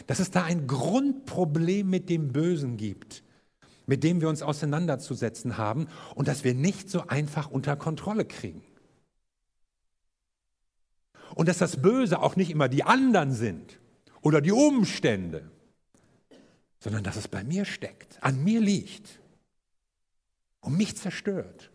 dass 0.08 0.20
es 0.20 0.32
da 0.32 0.44
ein 0.44 0.68
Grundproblem 0.68 1.90
mit 1.90 2.10
dem 2.10 2.32
Bösen 2.32 2.78
gibt, 2.78 3.24
mit 3.86 4.04
dem 4.04 4.22
wir 4.22 4.30
uns 4.30 4.42
auseinanderzusetzen 4.42 5.58
haben 5.58 5.88
und 6.16 6.28
das 6.28 6.44
wir 6.44 6.54
nicht 6.54 6.90
so 6.90 7.08
einfach 7.08 7.50
unter 7.50 7.76
Kontrolle 7.76 8.26
kriegen. 8.26 8.64
Und 11.36 11.48
dass 11.48 11.58
das 11.58 11.82
Böse 11.82 12.22
auch 12.22 12.36
nicht 12.36 12.52
immer 12.52 12.70
die 12.70 12.84
anderen 12.84 13.32
sind 13.32 13.80
oder 14.22 14.40
die 14.40 14.52
Umstände, 14.52 15.50
sondern 16.84 17.06
dass 17.06 17.16
es 17.16 17.30
bei 17.30 17.46
mir 17.46 17.64
steckt, 17.64 18.22
an 18.22 18.44
mir 18.44 18.60
liegt 18.60 19.22
und 20.60 20.76
mich 20.76 20.98
zerstört 20.98 21.72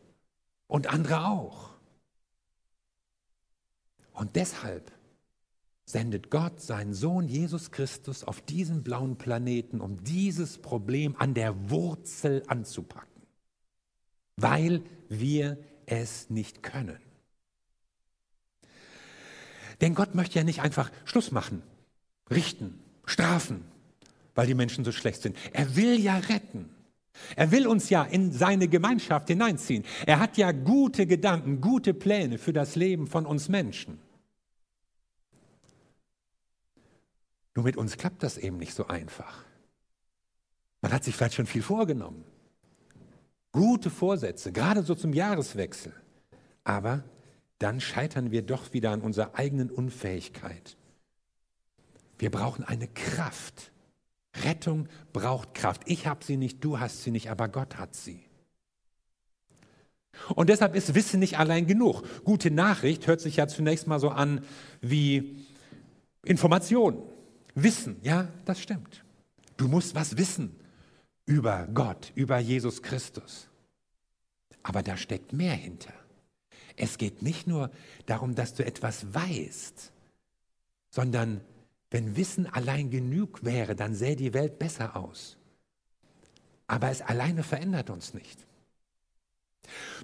und 0.67 0.88
andere 0.88 1.25
auch. 1.25 1.71
Und 4.12 4.37
deshalb 4.37 4.93
sendet 5.87 6.31
Gott 6.31 6.61
seinen 6.61 6.93
Sohn 6.93 7.27
Jesus 7.27 7.71
Christus 7.71 8.23
auf 8.23 8.43
diesen 8.43 8.83
blauen 8.83 9.17
Planeten, 9.17 9.81
um 9.81 10.05
dieses 10.05 10.59
Problem 10.59 11.17
an 11.17 11.33
der 11.33 11.71
Wurzel 11.71 12.43
anzupacken, 12.47 13.23
weil 14.37 14.83
wir 15.09 15.57
es 15.87 16.29
nicht 16.29 16.62
können. 16.62 17.00
Denn 19.81 19.95
Gott 19.95 20.15
möchte 20.15 20.38
ja 20.38 20.45
nicht 20.45 20.61
einfach 20.61 20.91
Schluss 21.07 21.31
machen, 21.31 21.62
richten, 22.31 22.79
strafen, 23.07 23.65
weil 24.38 24.47
die 24.47 24.54
Menschen 24.54 24.85
so 24.85 24.92
schlecht 24.92 25.23
sind. 25.23 25.37
Er 25.52 25.75
will 25.75 25.99
ja 25.99 26.16
retten. 26.16 26.71
Er 27.35 27.50
will 27.50 27.66
uns 27.66 27.90
ja 27.90 28.04
in 28.04 28.30
seine 28.30 28.68
Gemeinschaft 28.68 29.26
hineinziehen. 29.26 29.85
Er 30.07 30.21
hat 30.21 30.37
ja 30.37 30.52
gute 30.52 31.09
Gedanken, 31.09 31.61
gute 31.61 31.92
Pläne 31.92 32.38
für 32.38 32.52
das 32.52 32.76
Leben 32.76 33.09
von 33.09 33.26
uns 33.26 33.49
Menschen. 33.49 33.99
Nur 37.57 37.64
mit 37.64 37.76
uns 37.76 37.97
klappt 37.97 38.23
das 38.23 38.38
eben 38.38 38.59
nicht 38.59 38.75
so 38.75 38.87
einfach. 38.87 39.45
Man 40.83 40.92
hat 40.92 41.02
sich 41.02 41.16
vielleicht 41.16 41.35
schon 41.35 41.47
viel 41.47 41.62
vorgenommen. 41.62 42.23
Gute 43.50 43.90
Vorsätze, 43.90 44.52
gerade 44.52 44.85
so 44.85 44.95
zum 44.95 45.14
Jahreswechsel. 45.14 45.92
Aber 46.62 47.02
dann 47.59 47.80
scheitern 47.80 48.30
wir 48.30 48.42
doch 48.42 48.73
wieder 48.73 48.92
an 48.92 49.00
unserer 49.00 49.35
eigenen 49.35 49.68
Unfähigkeit. 49.68 50.76
Wir 52.18 52.30
brauchen 52.30 52.62
eine 52.62 52.87
Kraft. 52.87 53.73
Rettung 54.45 54.88
braucht 55.12 55.54
Kraft. 55.54 55.83
Ich 55.87 56.07
habe 56.07 56.25
sie 56.25 56.37
nicht, 56.37 56.64
du 56.64 56.80
hast 56.80 57.02
sie 57.02 57.11
nicht, 57.11 57.30
aber 57.30 57.49
Gott 57.49 57.76
hat 57.76 57.95
sie. 57.95 58.25
Und 60.35 60.49
deshalb 60.49 60.75
ist 60.75 60.95
Wissen 60.95 61.21
nicht 61.21 61.38
allein 61.38 61.66
genug. 61.66 62.02
Gute 62.25 62.50
Nachricht 62.50 63.07
hört 63.07 63.21
sich 63.21 63.37
ja 63.37 63.47
zunächst 63.47 63.87
mal 63.87 64.00
so 64.00 64.11
an 64.11 64.45
wie 64.80 65.47
Information. 66.25 67.02
Wissen, 67.54 67.97
ja, 68.02 68.28
das 68.45 68.61
stimmt. 68.61 69.04
Du 69.57 69.68
musst 69.68 69.95
was 69.95 70.16
wissen 70.16 70.54
über 71.26 71.68
Gott, 71.73 72.12
über 72.14 72.38
Jesus 72.38 72.83
Christus. 72.83 73.49
Aber 74.62 74.83
da 74.83 74.97
steckt 74.97 75.33
mehr 75.33 75.54
hinter. 75.54 75.92
Es 76.76 76.99
geht 76.99 77.23
nicht 77.23 77.47
nur 77.47 77.71
darum, 78.07 78.35
dass 78.35 78.54
du 78.54 78.64
etwas 78.64 79.12
weißt, 79.12 79.92
sondern 80.90 81.40
wenn 81.90 82.16
Wissen 82.16 82.47
allein 82.47 82.90
genug 82.90 83.45
wäre, 83.45 83.75
dann 83.75 83.95
sähe 83.95 84.16
die 84.16 84.35
Welt 84.35 84.59
besser 84.59 84.97
aus. 84.97 85.37
Aber 86.66 86.90
es 86.90 87.00
alleine 87.00 87.42
verändert 87.42 87.88
uns 87.90 88.12
nicht. 88.12 88.47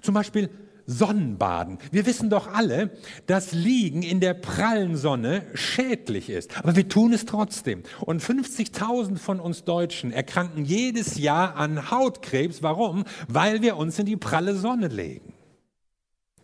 Zum 0.01 0.13
Beispiel 0.15 0.49
Sonnenbaden. 0.87 1.79
Wir 1.91 2.05
wissen 2.05 2.29
doch 2.29 2.47
alle, 2.53 2.91
dass 3.25 3.53
Liegen 3.53 4.03
in 4.03 4.19
der 4.19 4.35
prallen 4.35 4.97
Sonne 4.97 5.43
schädlich 5.55 6.29
ist. 6.29 6.57
Aber 6.57 6.75
wir 6.75 6.87
tun 6.87 7.13
es 7.13 7.25
trotzdem. 7.25 7.83
Und 8.01 8.21
50.000 8.21 9.17
von 9.17 9.39
uns 9.39 9.63
Deutschen 9.63 10.11
erkranken 10.11 10.63
jedes 10.63 11.17
Jahr 11.17 11.55
an 11.55 11.89
Hautkrebs. 11.89 12.61
Warum? 12.61 13.03
Weil 13.27 13.61
wir 13.61 13.77
uns 13.77 13.97
in 13.97 14.05
die 14.05 14.17
pralle 14.17 14.55
Sonne 14.55 14.87
legen. 14.87 15.33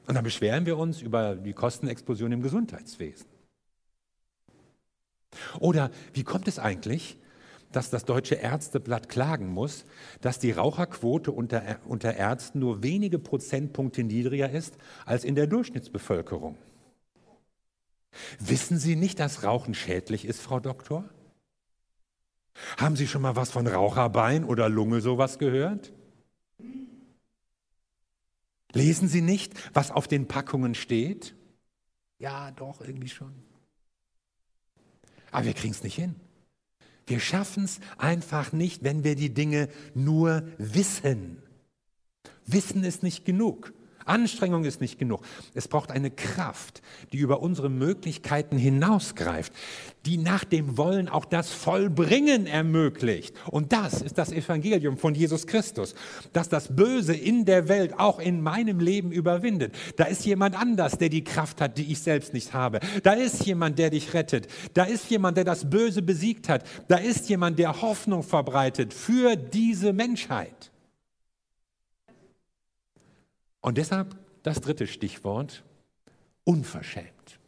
Und 0.07 0.15
dann 0.15 0.23
beschweren 0.23 0.65
wir 0.65 0.77
uns 0.77 1.01
über 1.01 1.35
die 1.35 1.53
Kostenexplosion 1.53 2.31
im 2.31 2.41
Gesundheitswesen. 2.41 3.30
Oder 5.59 5.91
wie 6.13 6.23
kommt 6.23 6.47
es 6.47 6.59
eigentlich, 6.59 7.17
dass 7.71 7.89
das 7.89 8.05
Deutsche 8.05 8.35
Ärzteblatt 8.35 9.09
klagen 9.09 9.47
muss, 9.47 9.85
dass 10.19 10.39
die 10.39 10.51
Raucherquote 10.51 11.31
unter, 11.31 11.79
unter 11.85 12.13
Ärzten 12.15 12.59
nur 12.59 12.83
wenige 12.83 13.19
Prozentpunkte 13.19 14.03
niedriger 14.03 14.49
ist 14.49 14.77
als 15.05 15.23
in 15.23 15.35
der 15.35 15.47
Durchschnittsbevölkerung. 15.47 16.57
Wissen 18.39 18.77
Sie 18.77 18.95
nicht, 18.95 19.19
dass 19.19 19.43
Rauchen 19.43 19.73
schädlich 19.73 20.25
ist, 20.25 20.41
Frau 20.41 20.59
Doktor? 20.59 21.09
Haben 22.77 22.97
Sie 22.97 23.07
schon 23.07 23.21
mal 23.21 23.37
was 23.37 23.51
von 23.51 23.67
Raucherbein 23.67 24.43
oder 24.43 24.67
Lunge 24.67 24.99
sowas 24.99 25.39
gehört? 25.39 25.93
Lesen 28.73 29.07
Sie 29.07 29.21
nicht, 29.21 29.53
was 29.73 29.91
auf 29.91 30.07
den 30.07 30.27
Packungen 30.27 30.75
steht? 30.75 31.35
Ja, 32.19 32.51
doch, 32.51 32.81
irgendwie 32.81 33.09
schon. 33.09 33.33
Aber 35.31 35.45
wir 35.45 35.53
kriegen 35.53 35.73
es 35.73 35.83
nicht 35.83 35.95
hin. 35.95 36.15
Wir 37.07 37.19
schaffen 37.19 37.63
es 37.63 37.79
einfach 37.97 38.51
nicht, 38.51 38.83
wenn 38.83 39.03
wir 39.03 39.15
die 39.15 39.33
Dinge 39.33 39.69
nur 39.93 40.43
wissen. 40.57 41.41
Wissen 42.45 42.83
ist 42.83 43.03
nicht 43.03 43.25
genug. 43.25 43.73
Anstrengung 44.05 44.65
ist 44.65 44.81
nicht 44.81 44.99
genug. 44.99 45.21
Es 45.53 45.67
braucht 45.67 45.91
eine 45.91 46.11
Kraft, 46.11 46.81
die 47.11 47.17
über 47.17 47.41
unsere 47.41 47.69
Möglichkeiten 47.69 48.57
hinausgreift, 48.57 49.53
die 50.05 50.17
nach 50.17 50.43
dem 50.43 50.77
Wollen 50.77 51.07
auch 51.09 51.25
das 51.25 51.51
Vollbringen 51.51 52.47
ermöglicht. 52.47 53.35
Und 53.49 53.71
das 53.71 54.01
ist 54.01 54.17
das 54.17 54.31
Evangelium 54.31 54.97
von 54.97 55.13
Jesus 55.13 55.47
Christus, 55.47 55.93
dass 56.33 56.49
das 56.49 56.75
Böse 56.75 57.13
in 57.13 57.45
der 57.45 57.67
Welt 57.67 57.99
auch 57.99 58.19
in 58.19 58.41
meinem 58.41 58.79
Leben 58.79 59.11
überwindet. 59.11 59.75
Da 59.97 60.05
ist 60.05 60.25
jemand 60.25 60.59
anders, 60.59 60.97
der 60.97 61.09
die 61.09 61.23
Kraft 61.23 61.61
hat, 61.61 61.77
die 61.77 61.91
ich 61.91 61.99
selbst 61.99 62.33
nicht 62.33 62.53
habe. 62.53 62.79
Da 63.03 63.13
ist 63.13 63.45
jemand, 63.45 63.77
der 63.77 63.89
dich 63.89 64.13
rettet. 64.13 64.47
Da 64.73 64.83
ist 64.83 65.09
jemand, 65.09 65.37
der 65.37 65.43
das 65.43 65.69
Böse 65.69 66.01
besiegt 66.01 66.49
hat. 66.49 66.63
Da 66.87 66.97
ist 66.97 67.29
jemand, 67.29 67.59
der 67.59 67.81
Hoffnung 67.81 68.23
verbreitet 68.23 68.93
für 68.93 69.35
diese 69.35 69.93
Menschheit. 69.93 70.70
Und 73.61 73.77
deshalb 73.77 74.15
das 74.43 74.61
dritte 74.61 74.87
Stichwort, 74.87 75.63
unverschämt. 76.43 77.39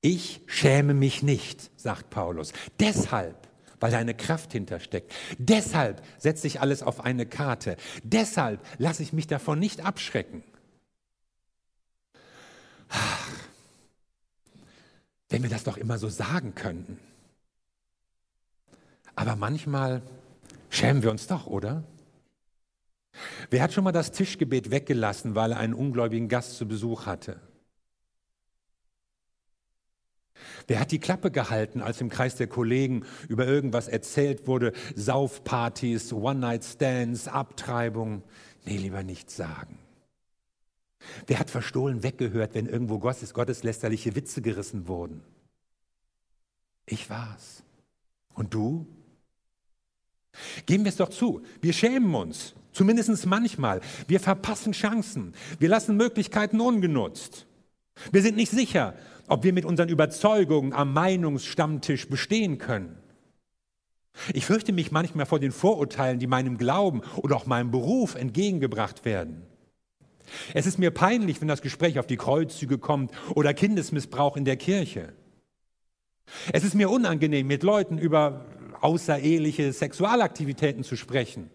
Ich 0.00 0.42
schäme 0.46 0.94
mich 0.94 1.22
nicht, 1.22 1.70
sagt 1.78 2.10
Paulus. 2.10 2.52
Deshalb, 2.80 3.48
weil 3.80 3.92
da 3.92 3.98
eine 3.98 4.14
Kraft 4.14 4.52
hintersteckt. 4.52 5.12
Deshalb 5.38 6.04
setze 6.18 6.46
ich 6.46 6.60
alles 6.60 6.82
auf 6.82 7.00
eine 7.00 7.26
Karte. 7.26 7.76
Deshalb 8.02 8.64
lasse 8.78 9.02
ich 9.02 9.12
mich 9.12 9.26
davon 9.26 9.58
nicht 9.58 9.84
abschrecken. 9.84 10.42
Ach, 12.88 13.30
wenn 15.28 15.42
wir 15.42 15.50
das 15.50 15.64
doch 15.64 15.76
immer 15.76 15.98
so 15.98 16.08
sagen 16.08 16.54
könnten. 16.54 16.98
Aber 19.14 19.36
manchmal 19.36 20.02
schämen 20.68 21.02
wir 21.02 21.10
uns 21.10 21.26
doch, 21.26 21.46
oder? 21.46 21.84
Wer 23.50 23.62
hat 23.62 23.72
schon 23.72 23.84
mal 23.84 23.92
das 23.92 24.12
Tischgebet 24.12 24.70
weggelassen, 24.70 25.34
weil 25.34 25.52
er 25.52 25.58
einen 25.58 25.74
ungläubigen 25.74 26.28
Gast 26.28 26.56
zu 26.56 26.66
Besuch 26.66 27.06
hatte? 27.06 27.40
Wer 30.66 30.80
hat 30.80 30.90
die 30.92 30.98
Klappe 30.98 31.30
gehalten, 31.30 31.80
als 31.80 32.00
im 32.00 32.08
Kreis 32.08 32.36
der 32.36 32.46
Kollegen 32.46 33.04
über 33.28 33.46
irgendwas 33.46 33.88
erzählt 33.88 34.46
wurde? 34.46 34.72
Saufpartys, 34.94 36.12
One-Night-Stands, 36.12 37.28
Abtreibung? 37.28 38.22
Nee, 38.64 38.78
lieber 38.78 39.02
nichts 39.02 39.36
sagen. 39.36 39.78
Wer 41.26 41.40
hat 41.40 41.50
verstohlen 41.50 42.02
weggehört, 42.02 42.54
wenn 42.54 42.66
irgendwo 42.66 42.98
Gottes, 42.98 43.34
gotteslästerliche 43.34 44.14
Witze 44.14 44.40
gerissen 44.40 44.86
wurden? 44.86 45.22
Ich 46.86 47.10
war's. 47.10 47.64
Und 48.34 48.54
du? 48.54 48.86
Geben 50.66 50.84
wir 50.84 50.90
es 50.90 50.96
doch 50.96 51.10
zu, 51.10 51.42
wir 51.60 51.72
schämen 51.72 52.14
uns. 52.14 52.54
Zumindest 52.72 53.26
manchmal. 53.26 53.80
Wir 54.08 54.20
verpassen 54.20 54.72
Chancen. 54.72 55.34
Wir 55.58 55.68
lassen 55.68 55.96
Möglichkeiten 55.96 56.60
ungenutzt. 56.60 57.46
Wir 58.10 58.22
sind 58.22 58.36
nicht 58.36 58.50
sicher, 58.50 58.94
ob 59.28 59.44
wir 59.44 59.52
mit 59.52 59.64
unseren 59.64 59.88
Überzeugungen 59.88 60.72
am 60.72 60.92
Meinungsstammtisch 60.92 62.08
bestehen 62.08 62.58
können. 62.58 62.96
Ich 64.34 64.44
fürchte 64.44 64.72
mich 64.72 64.92
manchmal 64.92 65.26
vor 65.26 65.40
den 65.40 65.52
Vorurteilen, 65.52 66.18
die 66.18 66.26
meinem 66.26 66.58
Glauben 66.58 67.02
oder 67.16 67.36
auch 67.36 67.46
meinem 67.46 67.70
Beruf 67.70 68.14
entgegengebracht 68.14 69.04
werden. 69.04 69.42
Es 70.54 70.66
ist 70.66 70.78
mir 70.78 70.90
peinlich, 70.90 71.40
wenn 71.40 71.48
das 71.48 71.62
Gespräch 71.62 71.98
auf 71.98 72.06
die 72.06 72.16
Kreuzzüge 72.16 72.78
kommt 72.78 73.12
oder 73.34 73.54
Kindesmissbrauch 73.54 74.36
in 74.36 74.44
der 74.44 74.56
Kirche. 74.56 75.12
Es 76.52 76.64
ist 76.64 76.74
mir 76.74 76.90
unangenehm, 76.90 77.46
mit 77.46 77.62
Leuten 77.62 77.98
über 77.98 78.46
außereheliche 78.80 79.72
Sexualaktivitäten 79.72 80.84
zu 80.84 80.96
sprechen. 80.96 81.50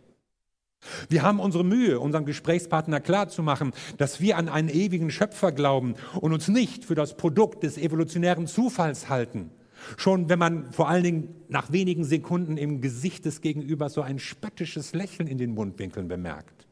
Wir 1.09 1.23
haben 1.23 1.39
unsere 1.39 1.63
Mühe, 1.63 1.99
unserem 1.99 2.25
Gesprächspartner 2.25 2.99
klarzumachen, 2.99 3.73
dass 3.97 4.21
wir 4.21 4.37
an 4.37 4.49
einen 4.49 4.69
ewigen 4.69 5.09
Schöpfer 5.09 5.51
glauben 5.51 5.95
und 6.19 6.33
uns 6.33 6.47
nicht 6.47 6.85
für 6.85 6.95
das 6.95 7.17
Produkt 7.17 7.63
des 7.63 7.77
evolutionären 7.77 8.47
Zufalls 8.47 9.09
halten. 9.09 9.51
Schon 9.95 10.27
wenn 10.27 10.39
man 10.39 10.71
vor 10.73 10.89
allen 10.89 11.03
Dingen 11.03 11.35
nach 11.49 11.71
wenigen 11.71 12.03
Sekunden 12.03 12.57
im 12.57 12.81
Gesicht 12.81 13.25
des 13.25 13.41
Gegenübers 13.41 13.93
so 13.93 14.01
ein 14.01 14.19
spöttisches 14.19 14.93
Lächeln 14.93 15.27
in 15.27 15.37
den 15.37 15.53
Mundwinkeln 15.53 16.07
bemerkt. 16.07 16.67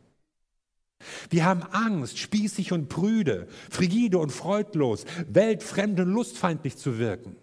Wir 1.30 1.46
haben 1.46 1.62
Angst, 1.72 2.18
spießig 2.18 2.72
und 2.72 2.90
prüde, 2.90 3.48
frigide 3.70 4.18
und 4.18 4.32
freudlos, 4.32 5.06
weltfremd 5.28 6.00
und 6.00 6.10
lustfeindlich 6.10 6.78
zu 6.78 6.98
wirken. 6.98 7.36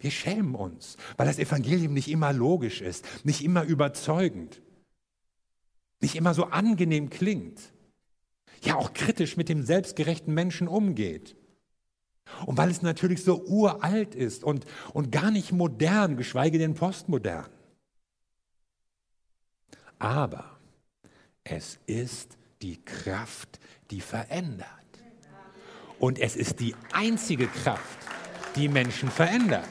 Wir 0.00 0.10
schämen 0.10 0.54
uns, 0.54 0.96
weil 1.16 1.26
das 1.26 1.38
Evangelium 1.38 1.92
nicht 1.92 2.08
immer 2.08 2.32
logisch 2.32 2.80
ist, 2.80 3.04
nicht 3.24 3.44
immer 3.44 3.64
überzeugend 3.64 4.62
nicht 6.00 6.14
immer 6.14 6.34
so 6.34 6.44
angenehm 6.44 7.10
klingt, 7.10 7.60
ja 8.62 8.76
auch 8.76 8.92
kritisch 8.92 9.36
mit 9.36 9.48
dem 9.48 9.64
selbstgerechten 9.64 10.32
Menschen 10.32 10.68
umgeht. 10.68 11.36
Und 12.46 12.58
weil 12.58 12.70
es 12.70 12.82
natürlich 12.82 13.24
so 13.24 13.42
uralt 13.44 14.14
ist 14.14 14.44
und, 14.44 14.66
und 14.92 15.10
gar 15.10 15.30
nicht 15.30 15.52
modern, 15.52 16.16
geschweige 16.16 16.58
denn 16.58 16.74
postmodern. 16.74 17.46
Aber 19.98 20.58
es 21.42 21.78
ist 21.86 22.36
die 22.62 22.82
Kraft, 22.84 23.58
die 23.90 24.00
verändert. 24.00 24.68
Und 25.98 26.18
es 26.18 26.36
ist 26.36 26.60
die 26.60 26.76
einzige 26.92 27.48
Kraft, 27.48 27.98
die 28.54 28.68
Menschen 28.68 29.10
verändert. 29.10 29.68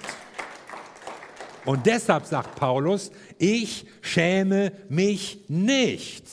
Und 1.67 1.85
deshalb 1.85 2.25
sagt 2.25 2.55
Paulus, 2.55 3.11
ich 3.37 3.85
schäme 4.01 4.71
mich 4.89 5.45
nicht. 5.47 6.25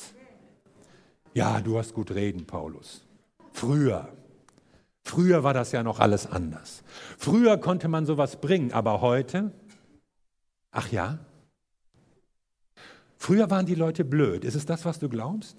Ja, 1.34 1.60
du 1.60 1.76
hast 1.76 1.92
gut 1.92 2.12
reden, 2.12 2.46
Paulus. 2.46 3.04
Früher. 3.52 4.08
Früher 5.04 5.44
war 5.44 5.52
das 5.52 5.72
ja 5.72 5.82
noch 5.82 6.00
alles 6.00 6.26
anders. 6.26 6.82
Früher 7.18 7.58
konnte 7.58 7.88
man 7.88 8.06
sowas 8.06 8.40
bringen, 8.40 8.72
aber 8.72 9.02
heute, 9.02 9.52
ach 10.70 10.90
ja, 10.90 11.18
Früher 13.24 13.48
waren 13.48 13.64
die 13.64 13.74
Leute 13.74 14.04
blöd. 14.04 14.44
Ist 14.44 14.54
es 14.54 14.66
das, 14.66 14.84
was 14.84 14.98
du 14.98 15.08
glaubst? 15.08 15.56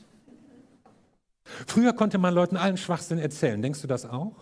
Früher 1.65 1.93
konnte 1.93 2.19
man 2.19 2.31
Leuten 2.31 2.57
allen 2.57 2.77
Schwachsinn 2.77 3.17
erzählen. 3.17 3.59
Denkst 3.59 3.81
du 3.81 3.87
das 3.87 4.05
auch? 4.05 4.35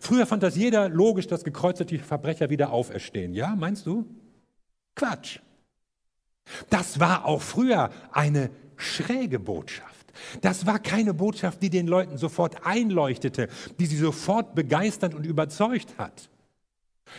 Früher 0.00 0.26
fand 0.26 0.42
das 0.42 0.56
jeder 0.56 0.88
logisch, 0.88 1.26
dass 1.26 1.44
gekreuzigte 1.44 1.98
Verbrecher 1.98 2.48
wieder 2.48 2.72
auferstehen. 2.72 3.34
Ja, 3.34 3.54
meinst 3.54 3.84
du? 3.86 4.06
Quatsch. 4.96 5.38
Das 6.70 6.98
war 6.98 7.26
auch 7.26 7.42
früher 7.42 7.90
eine 8.10 8.50
schräge 8.76 9.38
Botschaft. 9.38 10.12
Das 10.40 10.66
war 10.66 10.78
keine 10.78 11.14
Botschaft, 11.14 11.62
die 11.62 11.70
den 11.70 11.86
Leuten 11.86 12.16
sofort 12.16 12.66
einleuchtete, 12.66 13.48
die 13.78 13.86
sie 13.86 13.96
sofort 13.96 14.54
begeistert 14.54 15.14
und 15.14 15.26
überzeugt 15.26 15.98
hat. 15.98 16.30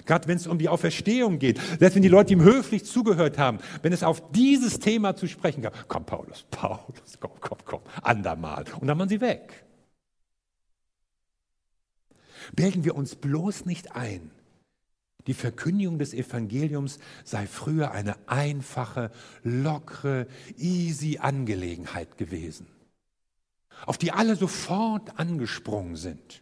Gerade 0.06 0.28
wenn 0.28 0.38
es 0.38 0.48
um 0.48 0.58
die 0.58 0.70
Auferstehung 0.70 1.38
geht, 1.38 1.60
selbst 1.80 1.96
wenn 1.96 2.02
die 2.02 2.10
Leute 2.10 2.34
ihm 2.34 2.41
höflich 2.41 2.86
zugehört 2.86 3.38
haben, 3.38 3.60
wenn 3.84 3.94
es 3.94 4.04
auf 4.04 4.32
dieses 4.32 4.80
Thema 4.80 5.15
zu 5.15 5.28
sprechen 5.28 5.62
gab, 5.62 5.88
komm 5.88 6.06
Paulus, 6.06 6.46
Paulus, 6.50 7.20
komm, 7.20 7.32
komm, 7.39 7.58
komm, 7.63 7.82
andermal. 8.02 8.63
Und 8.80 8.88
dann 8.88 8.98
waren 8.98 9.10
sie 9.10 9.22
weg. 9.22 9.65
Bilden 12.54 12.84
wir 12.84 12.96
uns 12.96 13.16
bloß 13.16 13.66
nicht 13.66 13.96
ein, 13.96 14.32
die 15.28 15.34
Verkündigung 15.34 16.00
des 16.00 16.14
Evangeliums 16.14 16.98
sei 17.24 17.46
früher 17.46 17.92
eine 17.92 18.16
einfache, 18.28 19.12
lockere, 19.44 20.28
easy 20.58 21.20
Angelegenheit 21.20 22.18
gewesen, 22.18 22.68
auf 23.86 23.98
die 23.98 24.12
alle 24.12 24.36
sofort 24.36 25.20
angesprungen 25.20 25.96
sind. 25.96 26.42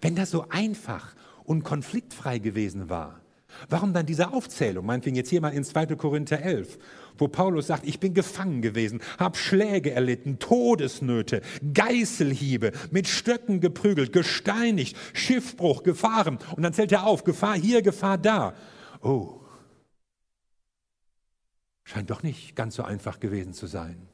Wenn 0.00 0.16
das 0.16 0.30
so 0.30 0.48
einfach 0.48 1.14
und 1.44 1.62
konfliktfrei 1.62 2.38
gewesen 2.40 2.88
war, 2.88 3.20
warum 3.68 3.92
dann 3.92 4.06
diese 4.06 4.32
Aufzählung? 4.32 4.84
Meinetwegen 4.84 5.14
jetzt 5.14 5.30
hier 5.30 5.40
mal 5.40 5.52
in 5.52 5.62
2. 5.62 5.94
Korinther 5.94 6.42
11 6.42 6.78
wo 7.18 7.28
Paulus 7.28 7.66
sagt, 7.68 7.86
ich 7.86 8.00
bin 8.00 8.14
gefangen 8.14 8.62
gewesen, 8.62 9.00
habe 9.18 9.36
Schläge 9.36 9.92
erlitten, 9.92 10.38
Todesnöte, 10.38 11.42
Geißelhiebe, 11.74 12.72
mit 12.90 13.08
Stöcken 13.08 13.60
geprügelt, 13.60 14.12
gesteinigt, 14.12 14.96
Schiffbruch, 15.12 15.82
Gefahren. 15.82 16.38
Und 16.56 16.62
dann 16.62 16.72
zählt 16.72 16.92
er 16.92 17.06
auf, 17.06 17.24
Gefahr 17.24 17.56
hier, 17.56 17.82
Gefahr 17.82 18.18
da. 18.18 18.54
Oh, 19.02 19.40
scheint 21.84 22.10
doch 22.10 22.22
nicht 22.22 22.56
ganz 22.56 22.76
so 22.76 22.82
einfach 22.82 23.20
gewesen 23.20 23.52
zu 23.52 23.66
sein. 23.66 24.08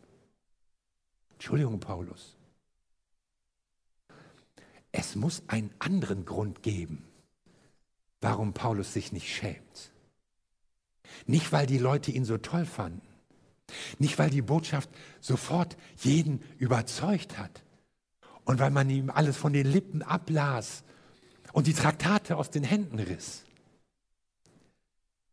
Entschuldigung, 1.33 1.81
Paulus. 1.81 2.37
Es 4.93 5.17
muss 5.17 5.43
einen 5.49 5.71
anderen 5.79 6.27
Grund 6.27 6.63
geben, 6.63 7.05
warum 8.21 8.53
Paulus 8.53 8.93
sich 8.93 9.11
nicht 9.11 9.35
schämt. 9.35 9.92
Nicht, 11.27 11.53
weil 11.53 11.67
die 11.67 11.79
Leute 11.79 12.11
ihn 12.11 12.25
so 12.25 12.39
toll 12.39 12.67
fanden. 12.67 13.03
Nicht, 13.99 14.19
weil 14.19 14.31
die 14.31 14.43
Botschaft 14.43 14.91
sofort 15.21 15.77
jeden 15.99 16.43
überzeugt 16.59 17.39
hat. 17.39 17.63
Und 18.45 18.59
weil 18.59 18.71
man 18.71 18.91
ihm 18.91 19.11
alles 19.11 19.37
von 19.37 19.53
den 19.53 19.67
Lippen 19.67 20.03
ablas 20.03 20.83
und 21.53 21.67
die 21.67 21.75
Traktate 21.75 22.37
aus 22.37 22.51
den 22.51 22.65
Händen 22.65 22.99
riss. 22.99 23.45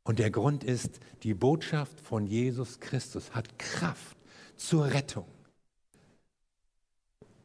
Und 0.04 0.20
der 0.20 0.32
Grund 0.32 0.63
ist, 0.63 1.00
die 1.24 1.34
Botschaft 1.34 2.00
von 2.02 2.28
Jesus 2.28 2.80
Christus 2.80 3.34
hat 3.34 3.58
Kraft 3.60 4.18
zur 4.56 4.86
Rettung. 4.86 5.28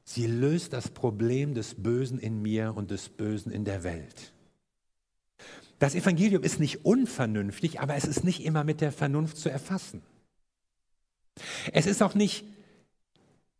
Sie 0.04 0.26
löst 0.26 0.74
das 0.74 0.90
Problem 0.90 1.54
des 1.54 1.74
Bösen 1.74 2.18
in 2.18 2.42
mir 2.42 2.74
und 2.76 2.90
des 2.90 3.08
Bösen 3.08 3.50
in 3.50 3.64
der 3.64 3.84
Welt. 3.84 4.33
Das 5.84 5.94
Evangelium 5.94 6.42
ist 6.42 6.60
nicht 6.60 6.86
unvernünftig, 6.86 7.78
aber 7.78 7.94
es 7.94 8.06
ist 8.06 8.24
nicht 8.24 8.42
immer 8.42 8.64
mit 8.64 8.80
der 8.80 8.90
Vernunft 8.90 9.36
zu 9.36 9.50
erfassen. 9.50 10.00
Es 11.74 11.84
ist 11.84 12.02
auch 12.02 12.14
nicht 12.14 12.46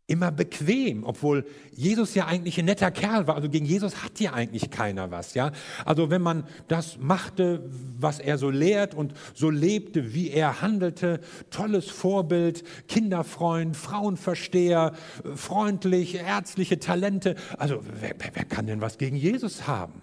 immer 0.07 0.31
bequem, 0.31 1.03
obwohl 1.03 1.45
Jesus 1.71 2.15
ja 2.15 2.25
eigentlich 2.25 2.57
ein 2.57 2.65
netter 2.65 2.89
Kerl 2.89 3.27
war. 3.27 3.35
Also 3.35 3.47
gegen 3.47 3.67
Jesus 3.67 4.03
hat 4.03 4.19
ja 4.19 4.33
eigentlich 4.33 4.71
keiner 4.71 5.11
was, 5.11 5.35
ja. 5.35 5.51
Also 5.85 6.09
wenn 6.09 6.23
man 6.23 6.47
das 6.67 6.97
machte, 6.97 7.69
was 7.99 8.17
er 8.17 8.39
so 8.39 8.49
lehrt 8.49 8.95
und 8.95 9.13
so 9.35 9.51
lebte, 9.51 10.15
wie 10.15 10.31
er 10.31 10.63
handelte, 10.63 11.19
tolles 11.51 11.91
Vorbild, 11.91 12.63
Kinderfreund, 12.87 13.77
Frauenversteher, 13.77 14.93
freundlich, 15.35 16.15
ärztliche 16.15 16.79
Talente. 16.79 17.35
Also 17.59 17.83
wer, 18.01 18.15
wer 18.33 18.45
kann 18.45 18.65
denn 18.65 18.81
was 18.81 18.97
gegen 18.97 19.15
Jesus 19.15 19.67
haben? 19.67 20.01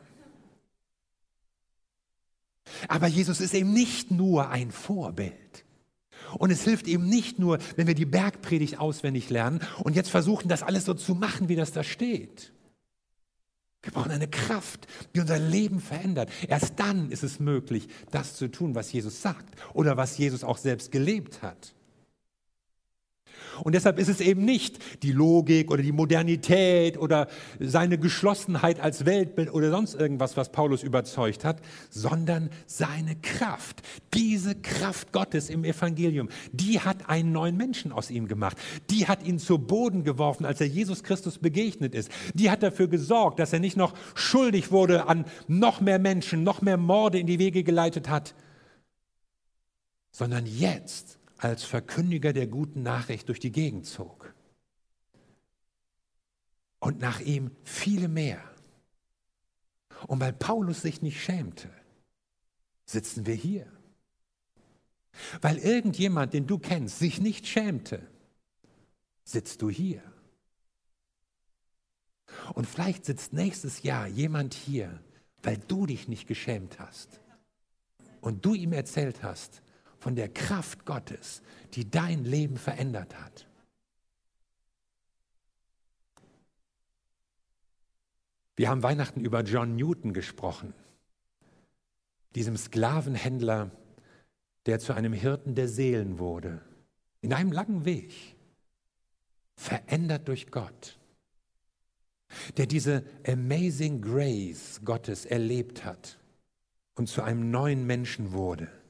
Aber 2.88 3.06
Jesus 3.06 3.40
ist 3.40 3.54
eben 3.54 3.72
nicht 3.72 4.10
nur 4.10 4.50
ein 4.50 4.70
Vorbild. 4.70 5.64
Und 6.38 6.50
es 6.50 6.64
hilft 6.64 6.86
eben 6.86 7.08
nicht 7.08 7.38
nur, 7.38 7.58
wenn 7.76 7.86
wir 7.86 7.94
die 7.94 8.06
Bergpredigt 8.06 8.78
auswendig 8.78 9.28
lernen 9.30 9.60
und 9.82 9.96
jetzt 9.96 10.10
versuchen, 10.10 10.48
das 10.48 10.62
alles 10.62 10.84
so 10.84 10.94
zu 10.94 11.14
machen, 11.14 11.48
wie 11.48 11.56
das 11.56 11.72
da 11.72 11.82
steht. 11.84 12.52
Wir 13.82 13.92
brauchen 13.92 14.12
eine 14.12 14.28
Kraft, 14.28 14.86
die 15.14 15.20
unser 15.20 15.38
Leben 15.38 15.80
verändert. 15.80 16.30
Erst 16.46 16.78
dann 16.78 17.10
ist 17.10 17.24
es 17.24 17.40
möglich, 17.40 17.88
das 18.12 18.36
zu 18.36 18.48
tun, 18.48 18.74
was 18.76 18.92
Jesus 18.92 19.22
sagt 19.22 19.56
oder 19.74 19.96
was 19.96 20.16
Jesus 20.16 20.44
auch 20.44 20.58
selbst 20.58 20.92
gelebt 20.92 21.42
hat. 21.42 21.74
Und 23.64 23.74
deshalb 23.74 23.98
ist 23.98 24.08
es 24.08 24.20
eben 24.20 24.44
nicht 24.44 24.78
die 25.02 25.12
Logik 25.12 25.70
oder 25.70 25.82
die 25.82 25.92
Modernität 25.92 26.98
oder 26.98 27.28
seine 27.60 27.96
Geschlossenheit 27.98 28.80
als 28.80 29.04
Weltbild 29.04 29.52
oder 29.52 29.70
sonst 29.70 29.94
irgendwas, 29.94 30.36
was 30.36 30.50
Paulus 30.50 30.82
überzeugt 30.82 31.44
hat, 31.44 31.60
sondern 31.88 32.50
seine 32.66 33.14
Kraft. 33.16 33.82
Diese 34.14 34.56
Kraft 34.56 35.12
Gottes 35.12 35.48
im 35.48 35.64
Evangelium, 35.64 36.28
die 36.52 36.80
hat 36.80 37.08
einen 37.08 37.32
neuen 37.32 37.56
Menschen 37.56 37.92
aus 37.92 38.10
ihm 38.10 38.26
gemacht. 38.26 38.56
Die 38.90 39.06
hat 39.06 39.22
ihn 39.22 39.38
zu 39.38 39.58
Boden 39.58 40.02
geworfen, 40.02 40.44
als 40.44 40.60
er 40.60 40.66
Jesus 40.66 41.04
Christus 41.04 41.38
begegnet 41.38 41.94
ist. 41.94 42.10
Die 42.34 42.50
hat 42.50 42.62
dafür 42.62 42.88
gesorgt, 42.88 43.38
dass 43.38 43.52
er 43.52 43.60
nicht 43.60 43.76
noch 43.76 43.94
schuldig 44.14 44.72
wurde 44.72 45.06
an 45.06 45.24
noch 45.46 45.80
mehr 45.80 45.98
Menschen, 45.98 46.42
noch 46.42 46.62
mehr 46.62 46.76
Morde 46.76 47.18
in 47.18 47.26
die 47.26 47.38
Wege 47.38 47.62
geleitet 47.62 48.08
hat, 48.08 48.34
sondern 50.10 50.46
jetzt 50.46 51.18
als 51.42 51.64
Verkündiger 51.64 52.32
der 52.32 52.46
guten 52.46 52.82
Nachricht 52.82 53.28
durch 53.28 53.40
die 53.40 53.50
Gegend 53.50 53.86
zog. 53.86 54.32
Und 56.78 57.00
nach 57.00 57.20
ihm 57.20 57.50
viele 57.64 58.08
mehr. 58.08 58.42
Und 60.06 60.20
weil 60.20 60.32
Paulus 60.32 60.82
sich 60.82 61.02
nicht 61.02 61.20
schämte, 61.20 61.68
sitzen 62.84 63.26
wir 63.26 63.34
hier. 63.34 63.66
Weil 65.40 65.58
irgendjemand, 65.58 66.32
den 66.32 66.46
du 66.46 66.58
kennst, 66.58 66.98
sich 67.00 67.20
nicht 67.20 67.46
schämte, 67.46 68.06
sitzt 69.24 69.62
du 69.62 69.70
hier. 69.70 70.02
Und 72.54 72.66
vielleicht 72.66 73.04
sitzt 73.04 73.32
nächstes 73.32 73.82
Jahr 73.82 74.06
jemand 74.06 74.54
hier, 74.54 75.00
weil 75.42 75.58
du 75.58 75.86
dich 75.86 76.06
nicht 76.06 76.28
geschämt 76.28 76.78
hast 76.78 77.20
und 78.20 78.44
du 78.44 78.54
ihm 78.54 78.72
erzählt 78.72 79.22
hast, 79.22 79.62
von 80.02 80.16
der 80.16 80.28
Kraft 80.28 80.84
Gottes, 80.84 81.42
die 81.74 81.88
dein 81.88 82.24
Leben 82.24 82.56
verändert 82.56 83.14
hat. 83.20 83.46
Wir 88.56 88.68
haben 88.68 88.82
Weihnachten 88.82 89.20
über 89.20 89.42
John 89.42 89.76
Newton 89.76 90.12
gesprochen, 90.12 90.74
diesem 92.34 92.56
Sklavenhändler, 92.56 93.70
der 94.66 94.80
zu 94.80 94.92
einem 94.92 95.12
Hirten 95.12 95.54
der 95.54 95.68
Seelen 95.68 96.18
wurde, 96.18 96.60
in 97.20 97.32
einem 97.32 97.52
langen 97.52 97.84
Weg, 97.84 98.12
verändert 99.54 100.26
durch 100.26 100.50
Gott, 100.50 100.98
der 102.56 102.66
diese 102.66 103.04
Amazing 103.24 104.02
Grace 104.02 104.80
Gottes 104.84 105.26
erlebt 105.26 105.84
hat 105.84 106.18
und 106.96 107.08
zu 107.08 107.22
einem 107.22 107.52
neuen 107.52 107.86
Menschen 107.86 108.32
wurde. 108.32 108.81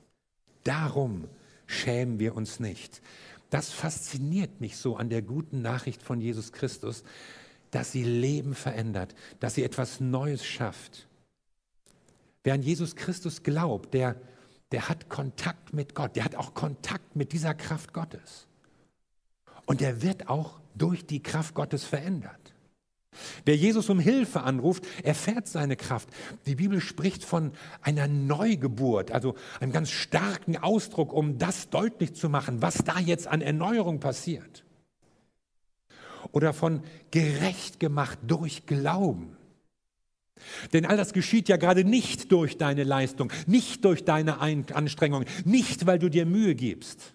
Darum 0.64 1.29
schämen 1.66 2.18
wir 2.18 2.35
uns 2.35 2.61
nicht. 2.61 3.03
Das 3.51 3.70
fasziniert 3.70 4.61
mich 4.61 4.77
so 4.77 4.96
an 4.96 5.11
der 5.11 5.22
guten 5.22 5.62
Nachricht 5.62 6.03
von 6.03 6.20
Jesus 6.20 6.53
Christus, 6.53 7.05
dass 7.70 7.92
sie 7.92 8.05
Leben 8.05 8.55
verändert, 8.55 9.14
dass 9.40 9.55
sie 9.55 9.64
etwas 9.64 10.01
Neues 10.01 10.44
schafft. 10.44 11.09
Wer 12.44 12.55
an 12.55 12.62
Jesus 12.62 12.96
Christus 12.96 13.42
glaubt, 13.42 13.94
der, 13.94 14.16
der 14.72 14.88
hat 14.88 15.09
Kontakt 15.09 15.72
mit 15.72 15.94
Gott, 15.94 16.16
der 16.16 16.25
hat 16.25 16.35
auch 16.35 16.55
Kontakt 16.55 17.14
mit 17.14 17.33
dieser 17.33 17.55
Kraft 17.55 17.92
Gottes. 17.92 18.46
Und 19.66 19.81
der 19.81 20.03
wird 20.03 20.29
auch 20.29 20.61
durch 20.75 21.07
die 21.07 21.22
Kraft 21.22 21.55
Gottes 21.55 21.85
verändert. 21.85 22.41
Wer 23.44 23.57
Jesus 23.57 23.88
um 23.90 23.98
Hilfe 23.98 24.42
anruft, 24.42 24.87
erfährt 25.03 25.46
seine 25.46 25.77
Kraft. 25.77 26.09
Die 26.46 26.55
Bibel 26.55 26.81
spricht 26.81 27.25
von 27.25 27.53
einer 27.81 28.09
Neugeburt, 28.09 29.11
also 29.11 29.35
einem 29.61 29.72
ganz 29.72 29.90
starken 29.90 30.57
Ausdruck, 30.57 31.12
um 31.12 31.38
das 31.38 31.70
deutlich 31.70 32.14
zu 32.14 32.29
machen, 32.29 32.62
was 32.62 32.79
da 32.85 32.98
jetzt 32.98 33.27
an 33.27 33.40
Erneuerung 33.40 34.01
passiert. 34.01 34.64
Oder 36.31 36.53
von 36.53 36.83
gerecht 37.11 37.81
gemacht 37.81 38.18
durch 38.27 38.66
Glauben. 38.66 39.37
Denn 40.72 40.87
all 40.87 40.96
das 40.96 41.12
geschieht 41.12 41.48
ja 41.48 41.57
gerade 41.57 41.85
nicht 41.85 42.33
durch 42.33 42.57
deine 42.57 42.85
Leistung, 42.85 43.33
nicht 43.46 43.85
durch 43.85 44.05
deine 44.05 44.40
Anstrengung, 44.40 45.25
nicht 45.44 45.87
weil 45.87 45.98
du 45.98 46.09
dir 46.09 46.27
Mühe 46.27 46.55
gibst, 46.55 47.14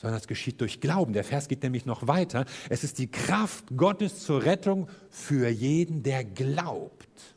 sondern 0.00 0.18
es 0.18 0.26
geschieht 0.26 0.60
durch 0.60 0.80
Glauben. 0.80 1.12
Der 1.12 1.24
Vers 1.24 1.46
geht 1.48 1.62
nämlich 1.62 1.84
noch 1.84 2.06
weiter. 2.06 2.46
Es 2.70 2.84
ist 2.84 2.98
die 2.98 3.10
Kraft 3.10 3.76
Gottes 3.76 4.24
zur 4.24 4.44
Rettung 4.44 4.88
für 5.10 5.48
jeden, 5.48 6.02
der 6.02 6.24
glaubt. 6.24 7.36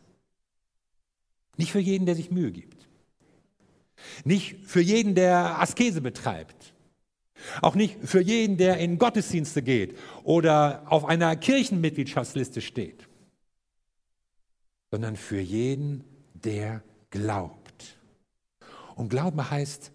Nicht 1.57 1.71
für 1.73 1.79
jeden, 1.79 2.05
der 2.05 2.15
sich 2.15 2.31
Mühe 2.31 2.51
gibt. 2.51 2.87
Nicht 4.23 4.65
für 4.65 4.81
jeden, 4.81 5.13
der 5.13 5.59
Askese 5.59 6.01
betreibt. 6.01 6.73
Auch 7.61 7.75
nicht 7.75 7.97
für 8.03 8.21
jeden, 8.21 8.55
der 8.55 8.77
in 8.77 8.97
Gottesdienste 8.97 9.61
geht 9.61 9.97
oder 10.23 10.83
auf 10.85 11.03
einer 11.03 11.35
Kirchenmitgliedschaftsliste 11.35 12.61
steht, 12.61 13.09
sondern 14.91 15.17
für 15.17 15.39
jeden, 15.39 16.05
der 16.33 16.81
glaubt. 17.09 17.97
Und 18.95 19.09
Glaube 19.09 19.49
heißt, 19.49 19.91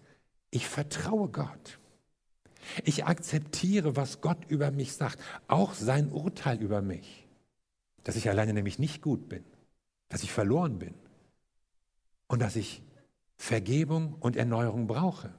ich 0.51 0.67
vertraue 0.67 1.29
Gott. 1.29 1.78
Ich 2.83 3.05
akzeptiere, 3.05 3.95
was 3.95 4.21
Gott 4.21 4.45
über 4.47 4.71
mich 4.71 4.93
sagt, 4.93 5.19
auch 5.47 5.73
sein 5.73 6.11
Urteil 6.11 6.61
über 6.61 6.81
mich, 6.81 7.27
dass 8.03 8.15
ich 8.15 8.29
alleine 8.29 8.53
nämlich 8.53 8.79
nicht 8.79 9.01
gut 9.01 9.29
bin, 9.29 9.43
dass 10.07 10.23
ich 10.23 10.31
verloren 10.31 10.79
bin 10.79 10.93
und 12.27 12.39
dass 12.39 12.55
ich 12.55 12.81
Vergebung 13.37 14.15
und 14.19 14.35
Erneuerung 14.35 14.87
brauche. 14.87 15.33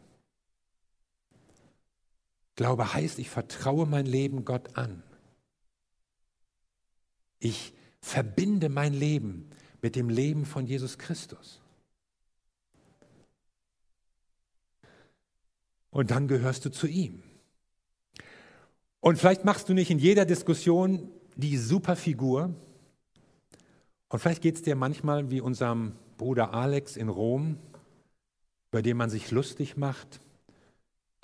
Glaube 2.56 2.92
heißt, 2.92 3.18
ich 3.18 3.30
vertraue 3.30 3.86
mein 3.86 4.06
Leben 4.06 4.44
Gott 4.44 4.76
an. 4.76 5.02
Ich 7.38 7.72
verbinde 8.00 8.68
mein 8.68 8.92
Leben 8.92 9.50
mit 9.82 9.96
dem 9.96 10.08
Leben 10.08 10.44
von 10.44 10.66
Jesus 10.66 10.98
Christus. 10.98 11.60
Und 15.90 16.10
dann 16.10 16.28
gehörst 16.28 16.64
du 16.64 16.70
zu 16.70 16.86
ihm. 16.86 17.22
Und 19.00 19.18
vielleicht 19.18 19.44
machst 19.44 19.68
du 19.68 19.74
nicht 19.74 19.90
in 19.90 19.98
jeder 19.98 20.24
Diskussion 20.24 21.10
die 21.36 21.56
Superfigur. 21.56 22.54
Und 24.08 24.18
vielleicht 24.18 24.42
geht 24.42 24.56
es 24.56 24.62
dir 24.62 24.76
manchmal 24.76 25.30
wie 25.30 25.40
unserem 25.40 25.92
Bruder 26.18 26.52
Alex 26.52 26.96
in 26.96 27.08
Rom, 27.08 27.56
über 28.70 28.82
den 28.82 28.96
man 28.96 29.10
sich 29.10 29.30
lustig 29.30 29.76
macht, 29.76 30.20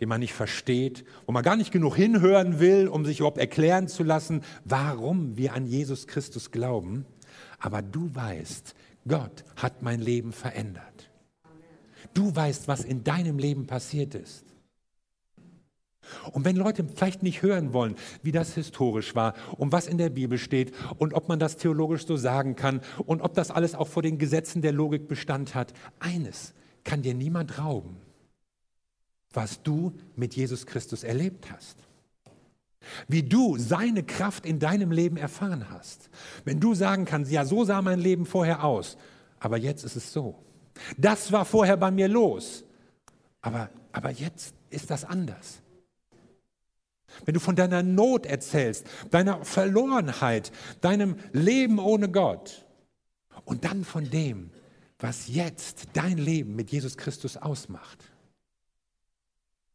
den 0.00 0.08
man 0.08 0.20
nicht 0.20 0.32
versteht, 0.32 1.04
wo 1.26 1.32
man 1.32 1.42
gar 1.42 1.56
nicht 1.56 1.70
genug 1.70 1.96
hinhören 1.96 2.58
will, 2.58 2.88
um 2.88 3.04
sich 3.04 3.18
überhaupt 3.18 3.38
erklären 3.38 3.88
zu 3.88 4.02
lassen, 4.02 4.42
warum 4.64 5.36
wir 5.36 5.52
an 5.52 5.66
Jesus 5.66 6.06
Christus 6.06 6.50
glauben. 6.50 7.04
Aber 7.58 7.82
du 7.82 8.14
weißt, 8.14 8.74
Gott 9.06 9.44
hat 9.56 9.82
mein 9.82 10.00
Leben 10.00 10.32
verändert. 10.32 11.10
Du 12.14 12.34
weißt, 12.34 12.68
was 12.68 12.84
in 12.84 13.04
deinem 13.04 13.38
Leben 13.38 13.66
passiert 13.66 14.14
ist. 14.14 14.55
Und 16.32 16.44
wenn 16.44 16.56
Leute 16.56 16.84
vielleicht 16.84 17.22
nicht 17.22 17.42
hören 17.42 17.72
wollen, 17.72 17.96
wie 18.22 18.32
das 18.32 18.54
historisch 18.54 19.14
war 19.14 19.34
und 19.56 19.72
was 19.72 19.86
in 19.86 19.98
der 19.98 20.10
Bibel 20.10 20.38
steht 20.38 20.72
und 20.98 21.14
ob 21.14 21.28
man 21.28 21.38
das 21.38 21.56
theologisch 21.56 22.06
so 22.06 22.16
sagen 22.16 22.56
kann 22.56 22.80
und 23.06 23.20
ob 23.22 23.34
das 23.34 23.50
alles 23.50 23.74
auch 23.74 23.88
vor 23.88 24.02
den 24.02 24.18
Gesetzen 24.18 24.62
der 24.62 24.72
Logik 24.72 25.08
Bestand 25.08 25.54
hat, 25.54 25.72
eines, 25.98 26.54
kann 26.84 27.02
dir 27.02 27.14
niemand 27.14 27.58
rauben, 27.58 27.96
was 29.32 29.62
du 29.62 29.92
mit 30.14 30.34
Jesus 30.34 30.66
Christus 30.66 31.04
erlebt 31.04 31.50
hast. 31.50 31.76
Wie 33.08 33.22
du 33.22 33.56
seine 33.58 34.04
Kraft 34.04 34.46
in 34.46 34.60
deinem 34.60 34.92
Leben 34.92 35.16
erfahren 35.16 35.70
hast. 35.70 36.08
Wenn 36.44 36.60
du 36.60 36.74
sagen 36.74 37.04
kannst, 37.04 37.32
ja, 37.32 37.44
so 37.44 37.64
sah 37.64 37.82
mein 37.82 37.98
Leben 37.98 38.26
vorher 38.26 38.64
aus, 38.64 38.96
aber 39.40 39.56
jetzt 39.56 39.84
ist 39.84 39.96
es 39.96 40.12
so. 40.12 40.36
Das 40.96 41.32
war 41.32 41.44
vorher 41.44 41.76
bei 41.76 41.90
mir 41.90 42.08
los, 42.08 42.64
aber, 43.40 43.70
aber 43.92 44.10
jetzt 44.10 44.54
ist 44.70 44.90
das 44.90 45.04
anders. 45.04 45.62
Wenn 47.24 47.34
du 47.34 47.40
von 47.40 47.56
deiner 47.56 47.82
Not 47.82 48.26
erzählst, 48.26 48.86
deiner 49.10 49.44
Verlorenheit, 49.44 50.52
deinem 50.80 51.16
Leben 51.32 51.78
ohne 51.78 52.10
Gott 52.10 52.64
und 53.44 53.64
dann 53.64 53.84
von 53.84 54.10
dem, 54.10 54.50
was 54.98 55.28
jetzt 55.28 55.88
dein 55.92 56.18
Leben 56.18 56.56
mit 56.56 56.70
Jesus 56.70 56.96
Christus 56.96 57.36
ausmacht. 57.36 57.98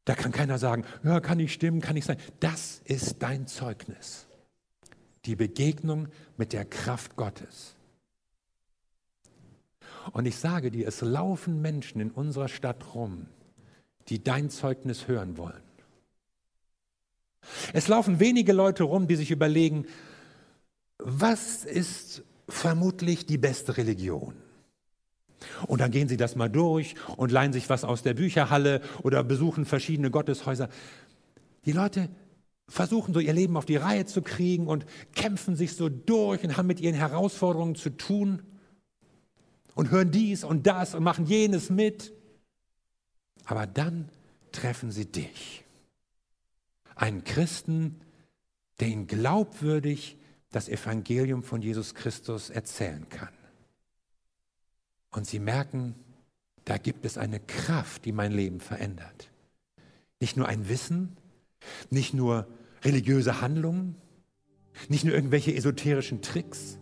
Da 0.05 0.15
kann 0.15 0.31
keiner 0.31 0.57
sagen, 0.57 0.83
ja, 1.03 1.19
kann 1.19 1.37
nicht 1.37 1.53
stimmen, 1.53 1.79
kann 1.79 1.93
nicht 1.93 2.05
sein. 2.05 2.17
Das 2.39 2.81
ist 2.85 3.21
dein 3.21 3.47
Zeugnis. 3.47 4.27
Die 5.25 5.35
Begegnung 5.35 6.07
mit 6.37 6.53
der 6.53 6.65
Kraft 6.65 7.15
Gottes. 7.15 7.75
Und 10.11 10.25
ich 10.25 10.37
sage 10.37 10.71
dir, 10.71 10.87
es 10.87 11.01
laufen 11.01 11.61
Menschen 11.61 12.01
in 12.01 12.09
unserer 12.09 12.47
Stadt 12.47 12.95
rum, 12.95 13.27
die 14.07 14.23
dein 14.23 14.49
Zeugnis 14.49 15.07
hören 15.07 15.37
wollen. 15.37 15.61
Es 17.73 17.87
laufen 17.87 18.19
wenige 18.19 18.53
Leute 18.53 18.83
rum, 18.83 19.07
die 19.07 19.15
sich 19.15 19.31
überlegen, 19.31 19.85
was 20.97 21.65
ist 21.65 22.23
vermutlich 22.47 23.25
die 23.25 23.37
beste 23.37 23.77
Religion? 23.77 24.33
Und 25.67 25.81
dann 25.81 25.91
gehen 25.91 26.07
sie 26.07 26.17
das 26.17 26.35
mal 26.35 26.49
durch 26.49 26.95
und 27.17 27.31
leihen 27.31 27.53
sich 27.53 27.69
was 27.69 27.83
aus 27.83 28.03
der 28.03 28.13
Bücherhalle 28.13 28.81
oder 29.01 29.23
besuchen 29.23 29.65
verschiedene 29.65 30.11
Gotteshäuser. 30.11 30.69
Die 31.65 31.71
Leute 31.71 32.09
versuchen 32.67 33.13
so 33.13 33.19
ihr 33.19 33.33
Leben 33.33 33.57
auf 33.57 33.65
die 33.65 33.75
Reihe 33.75 34.05
zu 34.05 34.21
kriegen 34.21 34.67
und 34.67 34.85
kämpfen 35.15 35.55
sich 35.55 35.75
so 35.75 35.89
durch 35.89 36.43
und 36.43 36.57
haben 36.57 36.67
mit 36.67 36.79
ihren 36.79 36.95
Herausforderungen 36.95 37.75
zu 37.75 37.89
tun 37.89 38.43
und 39.75 39.91
hören 39.91 40.11
dies 40.11 40.43
und 40.43 40.67
das 40.67 40.93
und 40.95 41.03
machen 41.03 41.25
jenes 41.25 41.69
mit. 41.69 42.13
Aber 43.45 43.65
dann 43.65 44.09
treffen 44.51 44.91
sie 44.91 45.05
dich. 45.05 45.63
Einen 47.01 47.23
Christen, 47.23 47.99
der 48.79 48.89
ihnen 48.89 49.07
glaubwürdig 49.07 50.19
das 50.51 50.69
Evangelium 50.69 51.41
von 51.41 51.63
Jesus 51.63 51.95
Christus 51.95 52.51
erzählen 52.51 53.09
kann. 53.09 53.33
Und 55.09 55.25
sie 55.25 55.39
merken, 55.39 55.95
da 56.63 56.77
gibt 56.77 57.03
es 57.05 57.17
eine 57.17 57.39
Kraft, 57.39 58.05
die 58.05 58.11
mein 58.11 58.31
Leben 58.31 58.59
verändert. 58.59 59.31
Nicht 60.19 60.37
nur 60.37 60.47
ein 60.47 60.69
Wissen, 60.69 61.17
nicht 61.89 62.13
nur 62.13 62.47
religiöse 62.83 63.41
Handlungen, 63.41 63.95
nicht 64.87 65.03
nur 65.03 65.15
irgendwelche 65.15 65.55
esoterischen 65.55 66.21
Tricks, 66.21 66.77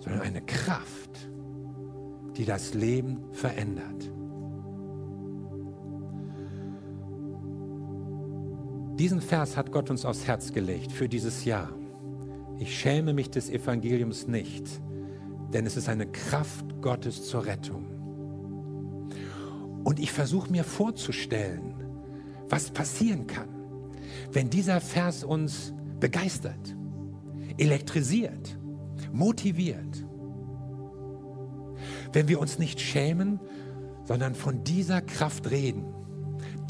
sondern 0.00 0.22
eine 0.22 0.42
Kraft, 0.42 1.28
die 2.36 2.44
das 2.44 2.74
Leben 2.74 3.32
verändert. 3.34 4.10
Diesen 9.00 9.22
Vers 9.22 9.56
hat 9.56 9.72
Gott 9.72 9.88
uns 9.88 10.04
aufs 10.04 10.26
Herz 10.26 10.52
gelegt 10.52 10.92
für 10.92 11.08
dieses 11.08 11.46
Jahr. 11.46 11.70
Ich 12.58 12.78
schäme 12.78 13.14
mich 13.14 13.30
des 13.30 13.48
Evangeliums 13.48 14.26
nicht, 14.26 14.66
denn 15.54 15.64
es 15.64 15.78
ist 15.78 15.88
eine 15.88 16.06
Kraft 16.06 16.82
Gottes 16.82 17.26
zur 17.26 17.46
Rettung. 17.46 17.86
Und 19.84 20.00
ich 20.00 20.12
versuche 20.12 20.52
mir 20.52 20.64
vorzustellen, 20.64 21.76
was 22.50 22.72
passieren 22.72 23.26
kann, 23.26 23.48
wenn 24.32 24.50
dieser 24.50 24.82
Vers 24.82 25.24
uns 25.24 25.72
begeistert, 25.98 26.76
elektrisiert, 27.56 28.58
motiviert. 29.14 30.04
Wenn 32.12 32.28
wir 32.28 32.38
uns 32.38 32.58
nicht 32.58 32.78
schämen, 32.78 33.40
sondern 34.04 34.34
von 34.34 34.62
dieser 34.62 35.00
Kraft 35.00 35.50
reden. 35.50 35.86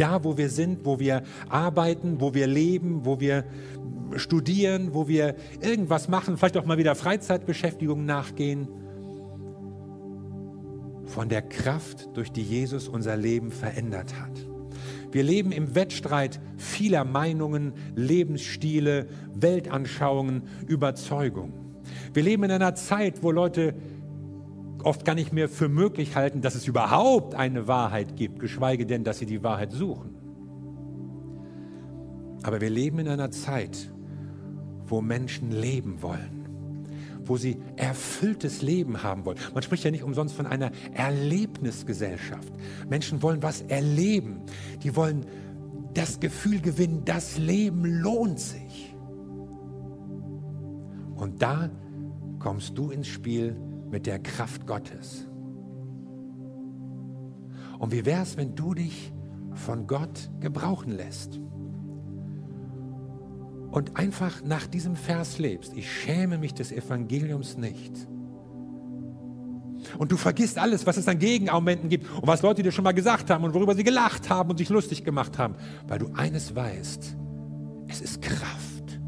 Da, 0.00 0.24
wo 0.24 0.38
wir 0.38 0.48
sind, 0.48 0.86
wo 0.86 0.98
wir 0.98 1.24
arbeiten, 1.50 2.22
wo 2.22 2.32
wir 2.32 2.46
leben, 2.46 3.04
wo 3.04 3.20
wir 3.20 3.44
studieren, 4.16 4.94
wo 4.94 5.08
wir 5.08 5.34
irgendwas 5.60 6.08
machen, 6.08 6.38
vielleicht 6.38 6.56
auch 6.56 6.64
mal 6.64 6.78
wieder 6.78 6.94
Freizeitbeschäftigungen 6.94 8.06
nachgehen 8.06 8.66
von 11.04 11.28
der 11.28 11.42
Kraft, 11.42 12.08
durch 12.14 12.32
die 12.32 12.42
Jesus 12.42 12.88
unser 12.88 13.14
Leben 13.18 13.50
verändert 13.50 14.18
hat. 14.18 14.32
Wir 15.12 15.22
leben 15.22 15.52
im 15.52 15.74
Wettstreit 15.74 16.40
vieler 16.56 17.04
Meinungen, 17.04 17.74
Lebensstile, 17.94 19.06
Weltanschauungen, 19.34 20.44
Überzeugungen. 20.66 21.52
Wir 22.14 22.22
leben 22.22 22.44
in 22.44 22.52
einer 22.52 22.74
Zeit, 22.74 23.22
wo 23.22 23.32
Leute 23.32 23.74
oft 24.84 25.04
gar 25.04 25.14
nicht 25.14 25.32
mehr 25.32 25.48
für 25.48 25.68
möglich 25.68 26.16
halten, 26.16 26.40
dass 26.40 26.54
es 26.54 26.66
überhaupt 26.66 27.34
eine 27.34 27.66
Wahrheit 27.66 28.16
gibt, 28.16 28.38
geschweige 28.38 28.86
denn, 28.86 29.04
dass 29.04 29.18
sie 29.18 29.26
die 29.26 29.42
Wahrheit 29.42 29.72
suchen. 29.72 30.14
Aber 32.42 32.60
wir 32.60 32.70
leben 32.70 32.98
in 32.98 33.08
einer 33.08 33.30
Zeit, 33.30 33.92
wo 34.86 35.00
Menschen 35.00 35.50
leben 35.50 36.02
wollen 36.02 36.40
wo 37.30 37.36
sie 37.36 37.58
erfülltes 37.76 38.60
Leben 38.60 39.04
haben 39.04 39.24
wollen. 39.24 39.38
Man 39.54 39.62
spricht 39.62 39.84
ja 39.84 39.92
nicht 39.92 40.02
umsonst 40.02 40.34
von 40.34 40.46
einer 40.46 40.72
Erlebnisgesellschaft. 40.94 42.52
Menschen 42.88 43.22
wollen 43.22 43.40
was 43.40 43.62
erleben. 43.62 44.40
Die 44.82 44.96
wollen 44.96 45.24
das 45.94 46.18
Gefühl 46.18 46.60
gewinnen, 46.60 47.02
das 47.04 47.38
Leben 47.38 47.84
lohnt 47.84 48.40
sich. 48.40 48.96
Und 51.14 51.40
da 51.40 51.70
kommst 52.40 52.76
du 52.76 52.90
ins 52.90 53.06
Spiel 53.06 53.56
mit 53.90 54.06
der 54.06 54.18
Kraft 54.18 54.66
Gottes. 54.66 55.26
Und 57.78 57.92
wie 57.92 58.04
wäre 58.04 58.22
es, 58.22 58.36
wenn 58.36 58.54
du 58.54 58.74
dich 58.74 59.12
von 59.54 59.86
Gott 59.86 60.30
gebrauchen 60.40 60.92
lässt? 60.92 61.40
Und 63.70 63.96
einfach 63.96 64.42
nach 64.42 64.66
diesem 64.66 64.96
Vers 64.96 65.38
lebst. 65.38 65.76
Ich 65.76 65.90
schäme 65.90 66.38
mich 66.38 66.54
des 66.54 66.72
Evangeliums 66.72 67.56
nicht. 67.56 68.08
Und 69.96 70.12
du 70.12 70.16
vergisst 70.16 70.58
alles, 70.58 70.86
was 70.86 70.96
es 70.96 71.08
an 71.08 71.18
Gegenargumenten 71.18 71.88
gibt 71.88 72.10
und 72.10 72.26
was 72.26 72.42
Leute 72.42 72.62
dir 72.62 72.72
schon 72.72 72.84
mal 72.84 72.92
gesagt 72.92 73.30
haben 73.30 73.44
und 73.44 73.54
worüber 73.54 73.74
sie 73.74 73.84
gelacht 73.84 74.28
haben 74.28 74.50
und 74.50 74.58
sich 74.58 74.68
lustig 74.68 75.04
gemacht 75.04 75.38
haben, 75.38 75.54
weil 75.88 75.98
du 75.98 76.10
eines 76.14 76.54
weißt, 76.54 77.16
es 77.88 78.00
ist 78.00 78.22
Kraft. 78.22 79.00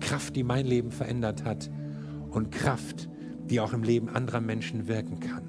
Kraft, 0.00 0.34
die 0.36 0.42
mein 0.42 0.66
Leben 0.66 0.90
verändert 0.90 1.44
hat 1.44 1.70
und 2.30 2.50
Kraft, 2.50 3.08
die 3.50 3.60
auch 3.60 3.72
im 3.72 3.82
Leben 3.82 4.08
anderer 4.08 4.40
Menschen 4.40 4.88
wirken 4.88 5.20
kann. 5.20 5.42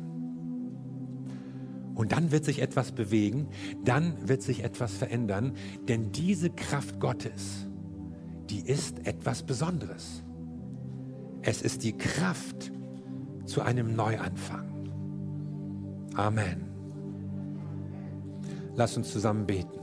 Und 1.96 2.12
dann 2.12 2.32
wird 2.32 2.46
sich 2.46 2.62
etwas 2.62 2.92
bewegen, 2.92 3.48
dann 3.84 4.28
wird 4.28 4.42
sich 4.42 4.64
etwas 4.64 4.94
verändern, 4.94 5.54
denn 5.88 6.12
diese 6.12 6.50
Kraft 6.50 7.00
Gottes, 7.00 7.68
die 8.50 8.62
ist 8.62 9.06
etwas 9.06 9.44
Besonderes. 9.44 10.24
Es 11.44 11.62
ist 11.62 11.84
die 11.84 11.94
Kraft 11.94 12.72
zu 13.46 13.62
einem 13.62 13.96
Neuanfang. 13.96 14.90
Amen. 16.16 16.70
Lass 18.76 18.98
uns 18.98 19.12
zusammen 19.12 19.46
beten. 19.46 19.81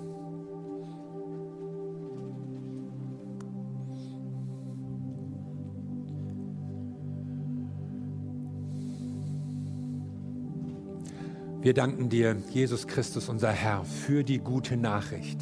Wir 11.69 11.75
danken 11.75 12.09
dir, 12.09 12.35
Jesus 12.51 12.87
Christus, 12.87 13.29
unser 13.29 13.53
Herr, 13.53 13.85
für 13.85 14.25
die 14.25 14.39
gute 14.39 14.79
Nachricht. 14.79 15.39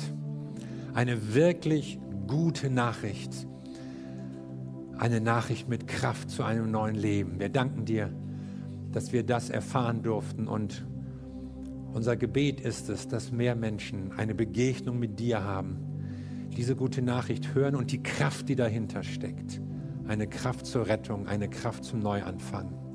Eine 0.93 1.35
wirklich 1.35 2.01
gute 2.27 2.69
Nachricht. 2.69 3.47
Eine 4.99 5.21
Nachricht 5.21 5.69
mit 5.69 5.87
Kraft 5.87 6.29
zu 6.29 6.43
einem 6.43 6.69
neuen 6.73 6.97
Leben. 6.97 7.39
Wir 7.39 7.49
danken 7.49 7.85
dir, 7.85 8.13
dass 8.91 9.13
wir 9.13 9.23
das 9.23 9.51
erfahren 9.51 10.03
durften 10.03 10.49
und 10.49 10.85
unser 11.95 12.17
Gebet 12.17 12.61
ist 12.61 12.89
es, 12.89 13.07
dass 13.07 13.31
mehr 13.31 13.55
Menschen 13.55 14.11
eine 14.17 14.35
Begegnung 14.35 14.99
mit 14.99 15.21
dir 15.21 15.45
haben, 15.45 15.77
diese 16.57 16.75
gute 16.75 17.03
Nachricht 17.03 17.55
hören 17.55 17.77
und 17.77 17.93
die 17.93 18.03
Kraft, 18.03 18.49
die 18.49 18.57
dahinter 18.57 19.05
steckt. 19.05 19.61
Eine 20.09 20.27
Kraft 20.27 20.67
zur 20.67 20.89
Rettung, 20.89 21.29
eine 21.29 21.49
Kraft 21.49 21.85
zum 21.85 22.01
Neuanfang. 22.01 22.86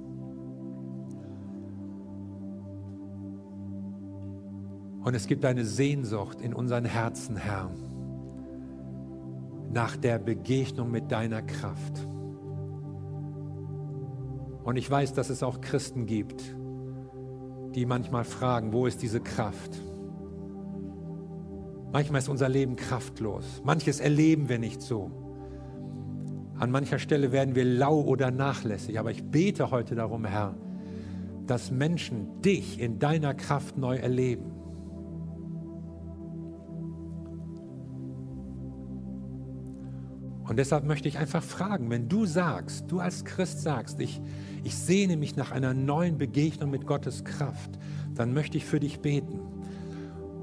Und 5.03 5.15
es 5.15 5.27
gibt 5.27 5.45
eine 5.45 5.65
Sehnsucht 5.65 6.41
in 6.41 6.53
unseren 6.53 6.85
Herzen, 6.85 7.35
Herr, 7.35 7.71
nach 9.73 9.97
der 9.97 10.19
Begegnung 10.19 10.91
mit 10.91 11.11
deiner 11.11 11.41
Kraft. 11.41 12.05
Und 14.63 14.75
ich 14.75 14.89
weiß, 14.89 15.13
dass 15.13 15.29
es 15.29 15.41
auch 15.41 15.59
Christen 15.59 16.05
gibt, 16.05 16.43
die 17.73 17.85
manchmal 17.85 18.25
fragen, 18.25 18.73
wo 18.73 18.85
ist 18.85 19.01
diese 19.01 19.21
Kraft? 19.21 19.81
Manchmal 21.91 22.19
ist 22.19 22.29
unser 22.29 22.47
Leben 22.47 22.75
kraftlos. 22.75 23.61
Manches 23.63 23.99
erleben 23.99 24.49
wir 24.49 24.59
nicht 24.59 24.81
so. 24.81 25.11
An 26.57 26.69
mancher 26.69 26.99
Stelle 26.99 27.31
werden 27.31 27.55
wir 27.55 27.65
lau 27.65 28.01
oder 28.01 28.29
nachlässig. 28.29 28.99
Aber 28.99 29.09
ich 29.09 29.23
bete 29.23 29.71
heute 29.71 29.95
darum, 29.95 30.25
Herr, 30.25 30.55
dass 31.47 31.71
Menschen 31.71 32.39
dich 32.41 32.79
in 32.79 32.99
deiner 32.99 33.33
Kraft 33.33 33.77
neu 33.77 33.95
erleben. 33.95 34.60
Und 40.51 40.57
deshalb 40.57 40.83
möchte 40.83 41.07
ich 41.07 41.17
einfach 41.17 41.41
fragen, 41.41 41.89
wenn 41.89 42.09
du 42.09 42.25
sagst, 42.25 42.91
du 42.91 42.99
als 42.99 43.23
Christ 43.23 43.61
sagst, 43.61 44.01
ich, 44.01 44.21
ich 44.65 44.75
sehne 44.75 45.15
mich 45.15 45.37
nach 45.37 45.51
einer 45.51 45.73
neuen 45.73 46.17
Begegnung 46.17 46.71
mit 46.71 46.85
Gottes 46.85 47.23
Kraft, 47.23 47.79
dann 48.15 48.33
möchte 48.33 48.57
ich 48.57 48.65
für 48.65 48.81
dich 48.81 48.99
beten. 48.99 49.39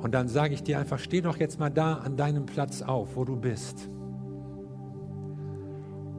Und 0.00 0.14
dann 0.14 0.28
sage 0.28 0.54
ich 0.54 0.62
dir 0.62 0.78
einfach, 0.78 0.98
steh 0.98 1.20
doch 1.20 1.36
jetzt 1.36 1.58
mal 1.58 1.68
da 1.68 1.96
an 1.96 2.16
deinem 2.16 2.46
Platz 2.46 2.80
auf, 2.80 3.16
wo 3.16 3.26
du 3.26 3.36
bist. 3.36 3.90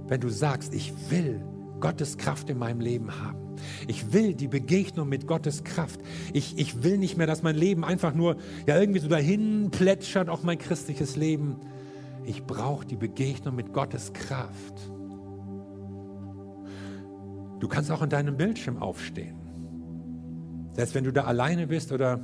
Wenn 0.08 0.22
du 0.22 0.30
sagst, 0.30 0.76
ich 0.76 0.94
will 1.10 1.42
Gottes 1.80 2.20
Kraft 2.20 2.52
in 2.52 2.60
meinem 2.60 2.82
Leben 2.82 3.20
haben. 3.20 3.56
Ich 3.88 4.14
will 4.14 4.36
die 4.36 4.48
Begegnung 4.48 5.10
mit 5.10 5.26
Gottes 5.26 5.64
Kraft. 5.64 6.00
Ich, 6.32 6.60
ich 6.60 6.84
will 6.84 7.00
nicht 7.00 7.18
mehr, 7.18 7.26
dass 7.26 7.42
mein 7.42 7.56
Leben 7.56 7.84
einfach 7.84 8.14
nur 8.14 8.36
ja 8.68 8.80
irgendwie 8.80 9.00
so 9.00 9.08
dahin 9.08 9.72
plätschert, 9.72 10.30
auch 10.30 10.44
mein 10.44 10.60
christliches 10.60 11.16
Leben 11.16 11.56
ich 12.30 12.46
brauche 12.46 12.86
die 12.86 12.96
Begegnung 12.96 13.56
mit 13.56 13.74
Gottes 13.74 14.14
Kraft. 14.14 14.80
Du 17.60 17.68
kannst 17.68 17.90
auch 17.90 18.04
an 18.04 18.12
deinem 18.12 18.38
Bildschirm 18.38 18.78
aufstehen. 18.78 19.36
Selbst 20.74 20.94
wenn 20.94 21.06
du 21.06 21.12
da 21.12 21.24
alleine 21.24 21.66
bist 21.66 21.92
oder 21.92 22.20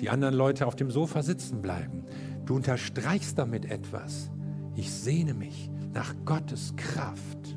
die 0.00 0.10
anderen 0.10 0.34
Leute 0.34 0.66
auf 0.66 0.74
dem 0.74 0.90
Sofa 0.90 1.22
sitzen 1.22 1.62
bleiben. 1.62 2.02
Du 2.44 2.56
unterstreichst 2.56 3.38
damit 3.38 3.66
etwas. 3.66 4.32
Ich 4.74 4.90
sehne 4.90 5.32
mich 5.32 5.70
nach 5.94 6.12
Gottes 6.24 6.74
Kraft. 6.74 7.56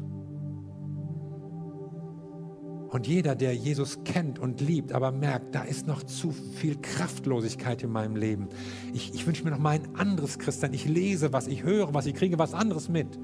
Und 2.91 3.07
jeder, 3.07 3.35
der 3.35 3.55
Jesus 3.55 4.03
kennt 4.03 4.37
und 4.37 4.59
liebt, 4.59 4.91
aber 4.91 5.13
merkt, 5.13 5.55
da 5.55 5.63
ist 5.63 5.87
noch 5.87 6.03
zu 6.03 6.31
viel 6.31 6.75
Kraftlosigkeit 6.81 7.81
in 7.83 7.89
meinem 7.89 8.17
Leben. 8.17 8.49
Ich, 8.93 9.13
ich 9.13 9.25
wünsche 9.25 9.45
mir 9.45 9.51
noch 9.51 9.59
mal 9.59 9.75
ein 9.75 9.95
anderes 9.95 10.37
Christsein. 10.37 10.73
Ich 10.73 10.85
lese 10.85 11.31
was, 11.31 11.47
ich 11.47 11.63
höre 11.63 11.93
was, 11.93 12.05
ich 12.05 12.15
kriege 12.15 12.37
was 12.37 12.53
anderes 12.53 12.89
mit. 12.89 13.17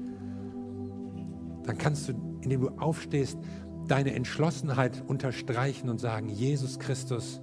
Dann 1.64 1.76
kannst 1.76 2.08
du, 2.08 2.14
indem 2.40 2.62
du 2.62 2.68
aufstehst, 2.78 3.38
deine 3.86 4.14
Entschlossenheit 4.14 5.04
unterstreichen 5.06 5.90
und 5.90 6.00
sagen, 6.00 6.30
Jesus 6.30 6.78
Christus, 6.78 7.42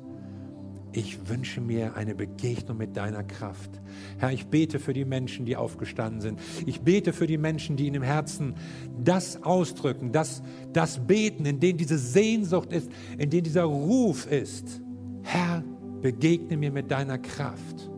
ich 0.95 1.27
wünsche 1.27 1.59
mir 1.59 1.95
eine 1.95 2.15
Begegnung 2.15 2.77
mit 2.77 2.95
deiner 2.95 3.23
Kraft. 3.23 3.69
Herr, 4.17 4.31
ich 4.31 4.47
bete 4.47 4.79
für 4.79 4.93
die 4.93 5.03
Menschen, 5.03 5.45
die 5.45 5.57
aufgestanden 5.57 6.21
sind. 6.21 6.39
Ich 6.65 6.81
bete 6.81 7.11
für 7.11 7.27
die 7.27 7.37
Menschen, 7.37 7.75
die 7.75 7.87
in 7.87 7.93
dem 7.93 8.01
Herzen 8.01 8.55
das 8.97 9.43
ausdrücken, 9.43 10.13
das, 10.13 10.41
das 10.71 11.05
beten, 11.05 11.45
in 11.45 11.59
denen 11.59 11.77
diese 11.77 11.97
Sehnsucht 11.97 12.71
ist, 12.71 12.89
in 13.17 13.29
denen 13.29 13.43
dieser 13.43 13.65
Ruf 13.65 14.25
ist. 14.25 14.81
Herr, 15.23 15.63
begegne 16.01 16.55
mir 16.55 16.71
mit 16.71 16.89
deiner 16.89 17.17
Kraft. 17.17 17.91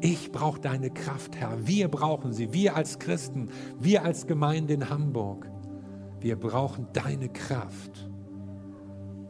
Ich 0.00 0.32
brauche 0.32 0.60
deine 0.60 0.90
Kraft, 0.90 1.36
Herr. 1.36 1.66
Wir 1.66 1.88
brauchen 1.88 2.32
sie. 2.32 2.52
Wir 2.54 2.76
als 2.76 2.98
Christen, 2.98 3.50
wir 3.78 4.04
als 4.04 4.26
Gemeinde 4.26 4.72
in 4.74 4.88
Hamburg. 4.88 5.50
Wir 6.20 6.36
brauchen 6.36 6.86
deine 6.94 7.28
Kraft. 7.28 8.07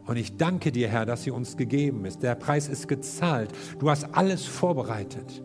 Und 0.08 0.16
ich 0.16 0.38
danke 0.38 0.72
dir, 0.72 0.88
Herr, 0.88 1.04
dass 1.04 1.24
sie 1.24 1.30
uns 1.30 1.58
gegeben 1.58 2.06
ist. 2.06 2.22
Der 2.22 2.34
Preis 2.34 2.66
ist 2.66 2.88
gezahlt. 2.88 3.50
Du 3.78 3.90
hast 3.90 4.04
alles 4.14 4.46
vorbereitet. 4.46 5.42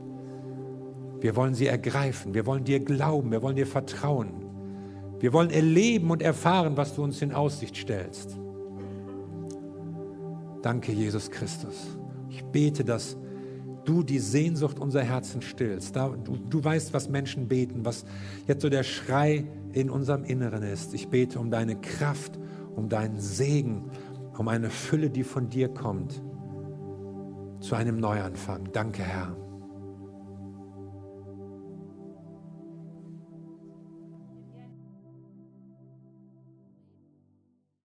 Wir 1.19 1.36
wollen 1.36 1.54
sie 1.54 1.67
ergreifen. 1.67 2.34
Wir 2.34 2.45
wollen 2.45 2.63
dir 2.63 2.80
glauben. 2.80 3.30
Wir 3.30 3.41
wollen 3.41 3.58
dir 3.58 3.67
vertrauen. 3.67 4.30
Wir 5.19 5.34
wollen 5.34 5.49
erleben 5.49 6.12
und 6.12 6.21
erfahren, 6.21 6.78
was 6.78 6.95
du 6.95 7.04
uns 7.04 7.21
in 7.21 7.34
Aussicht 7.34 7.76
stellst. 7.76 8.38
Danke, 10.62 10.93
Jesus 10.93 11.30
Christus. 11.30 11.97
Ich 12.30 12.41
bete, 12.45 12.86
dass 12.86 13.17
du 13.84 14.02
die 14.02 14.19
Sehnsucht 14.19 14.80
unserer 14.80 15.04
Herzen 15.04 15.41
stillst. 15.41 15.93
Da, 15.97 16.08
du, 16.08 16.38
du 16.38 16.63
weißt, 16.63 16.93
was 16.93 17.10
Menschen 17.10 17.49
beten, 17.49 17.84
was 17.84 18.06
jetzt 18.47 18.62
so 18.62 18.69
der 18.69 18.84
Schrei 18.84 19.43
in 19.73 19.89
unserem 19.89 20.23
Inneren 20.23 20.63
ist. 20.63 20.93
Ich 20.93 21.10
bete 21.10 21.38
um 21.38 21.52
deine 21.52 21.76
Kraft, 21.76 22.39
um 22.78 22.88
deinen 22.88 23.19
Segen, 23.19 23.91
um 24.38 24.48
eine 24.48 24.69
Fülle, 24.69 25.10
die 25.10 25.24
von 25.24 25.50
dir 25.50 25.69
kommt, 25.69 26.22
zu 27.60 27.76
einem 27.76 27.98
Neuanfang. 27.98 28.69
Danke, 28.72 29.04
Herr. 29.04 29.42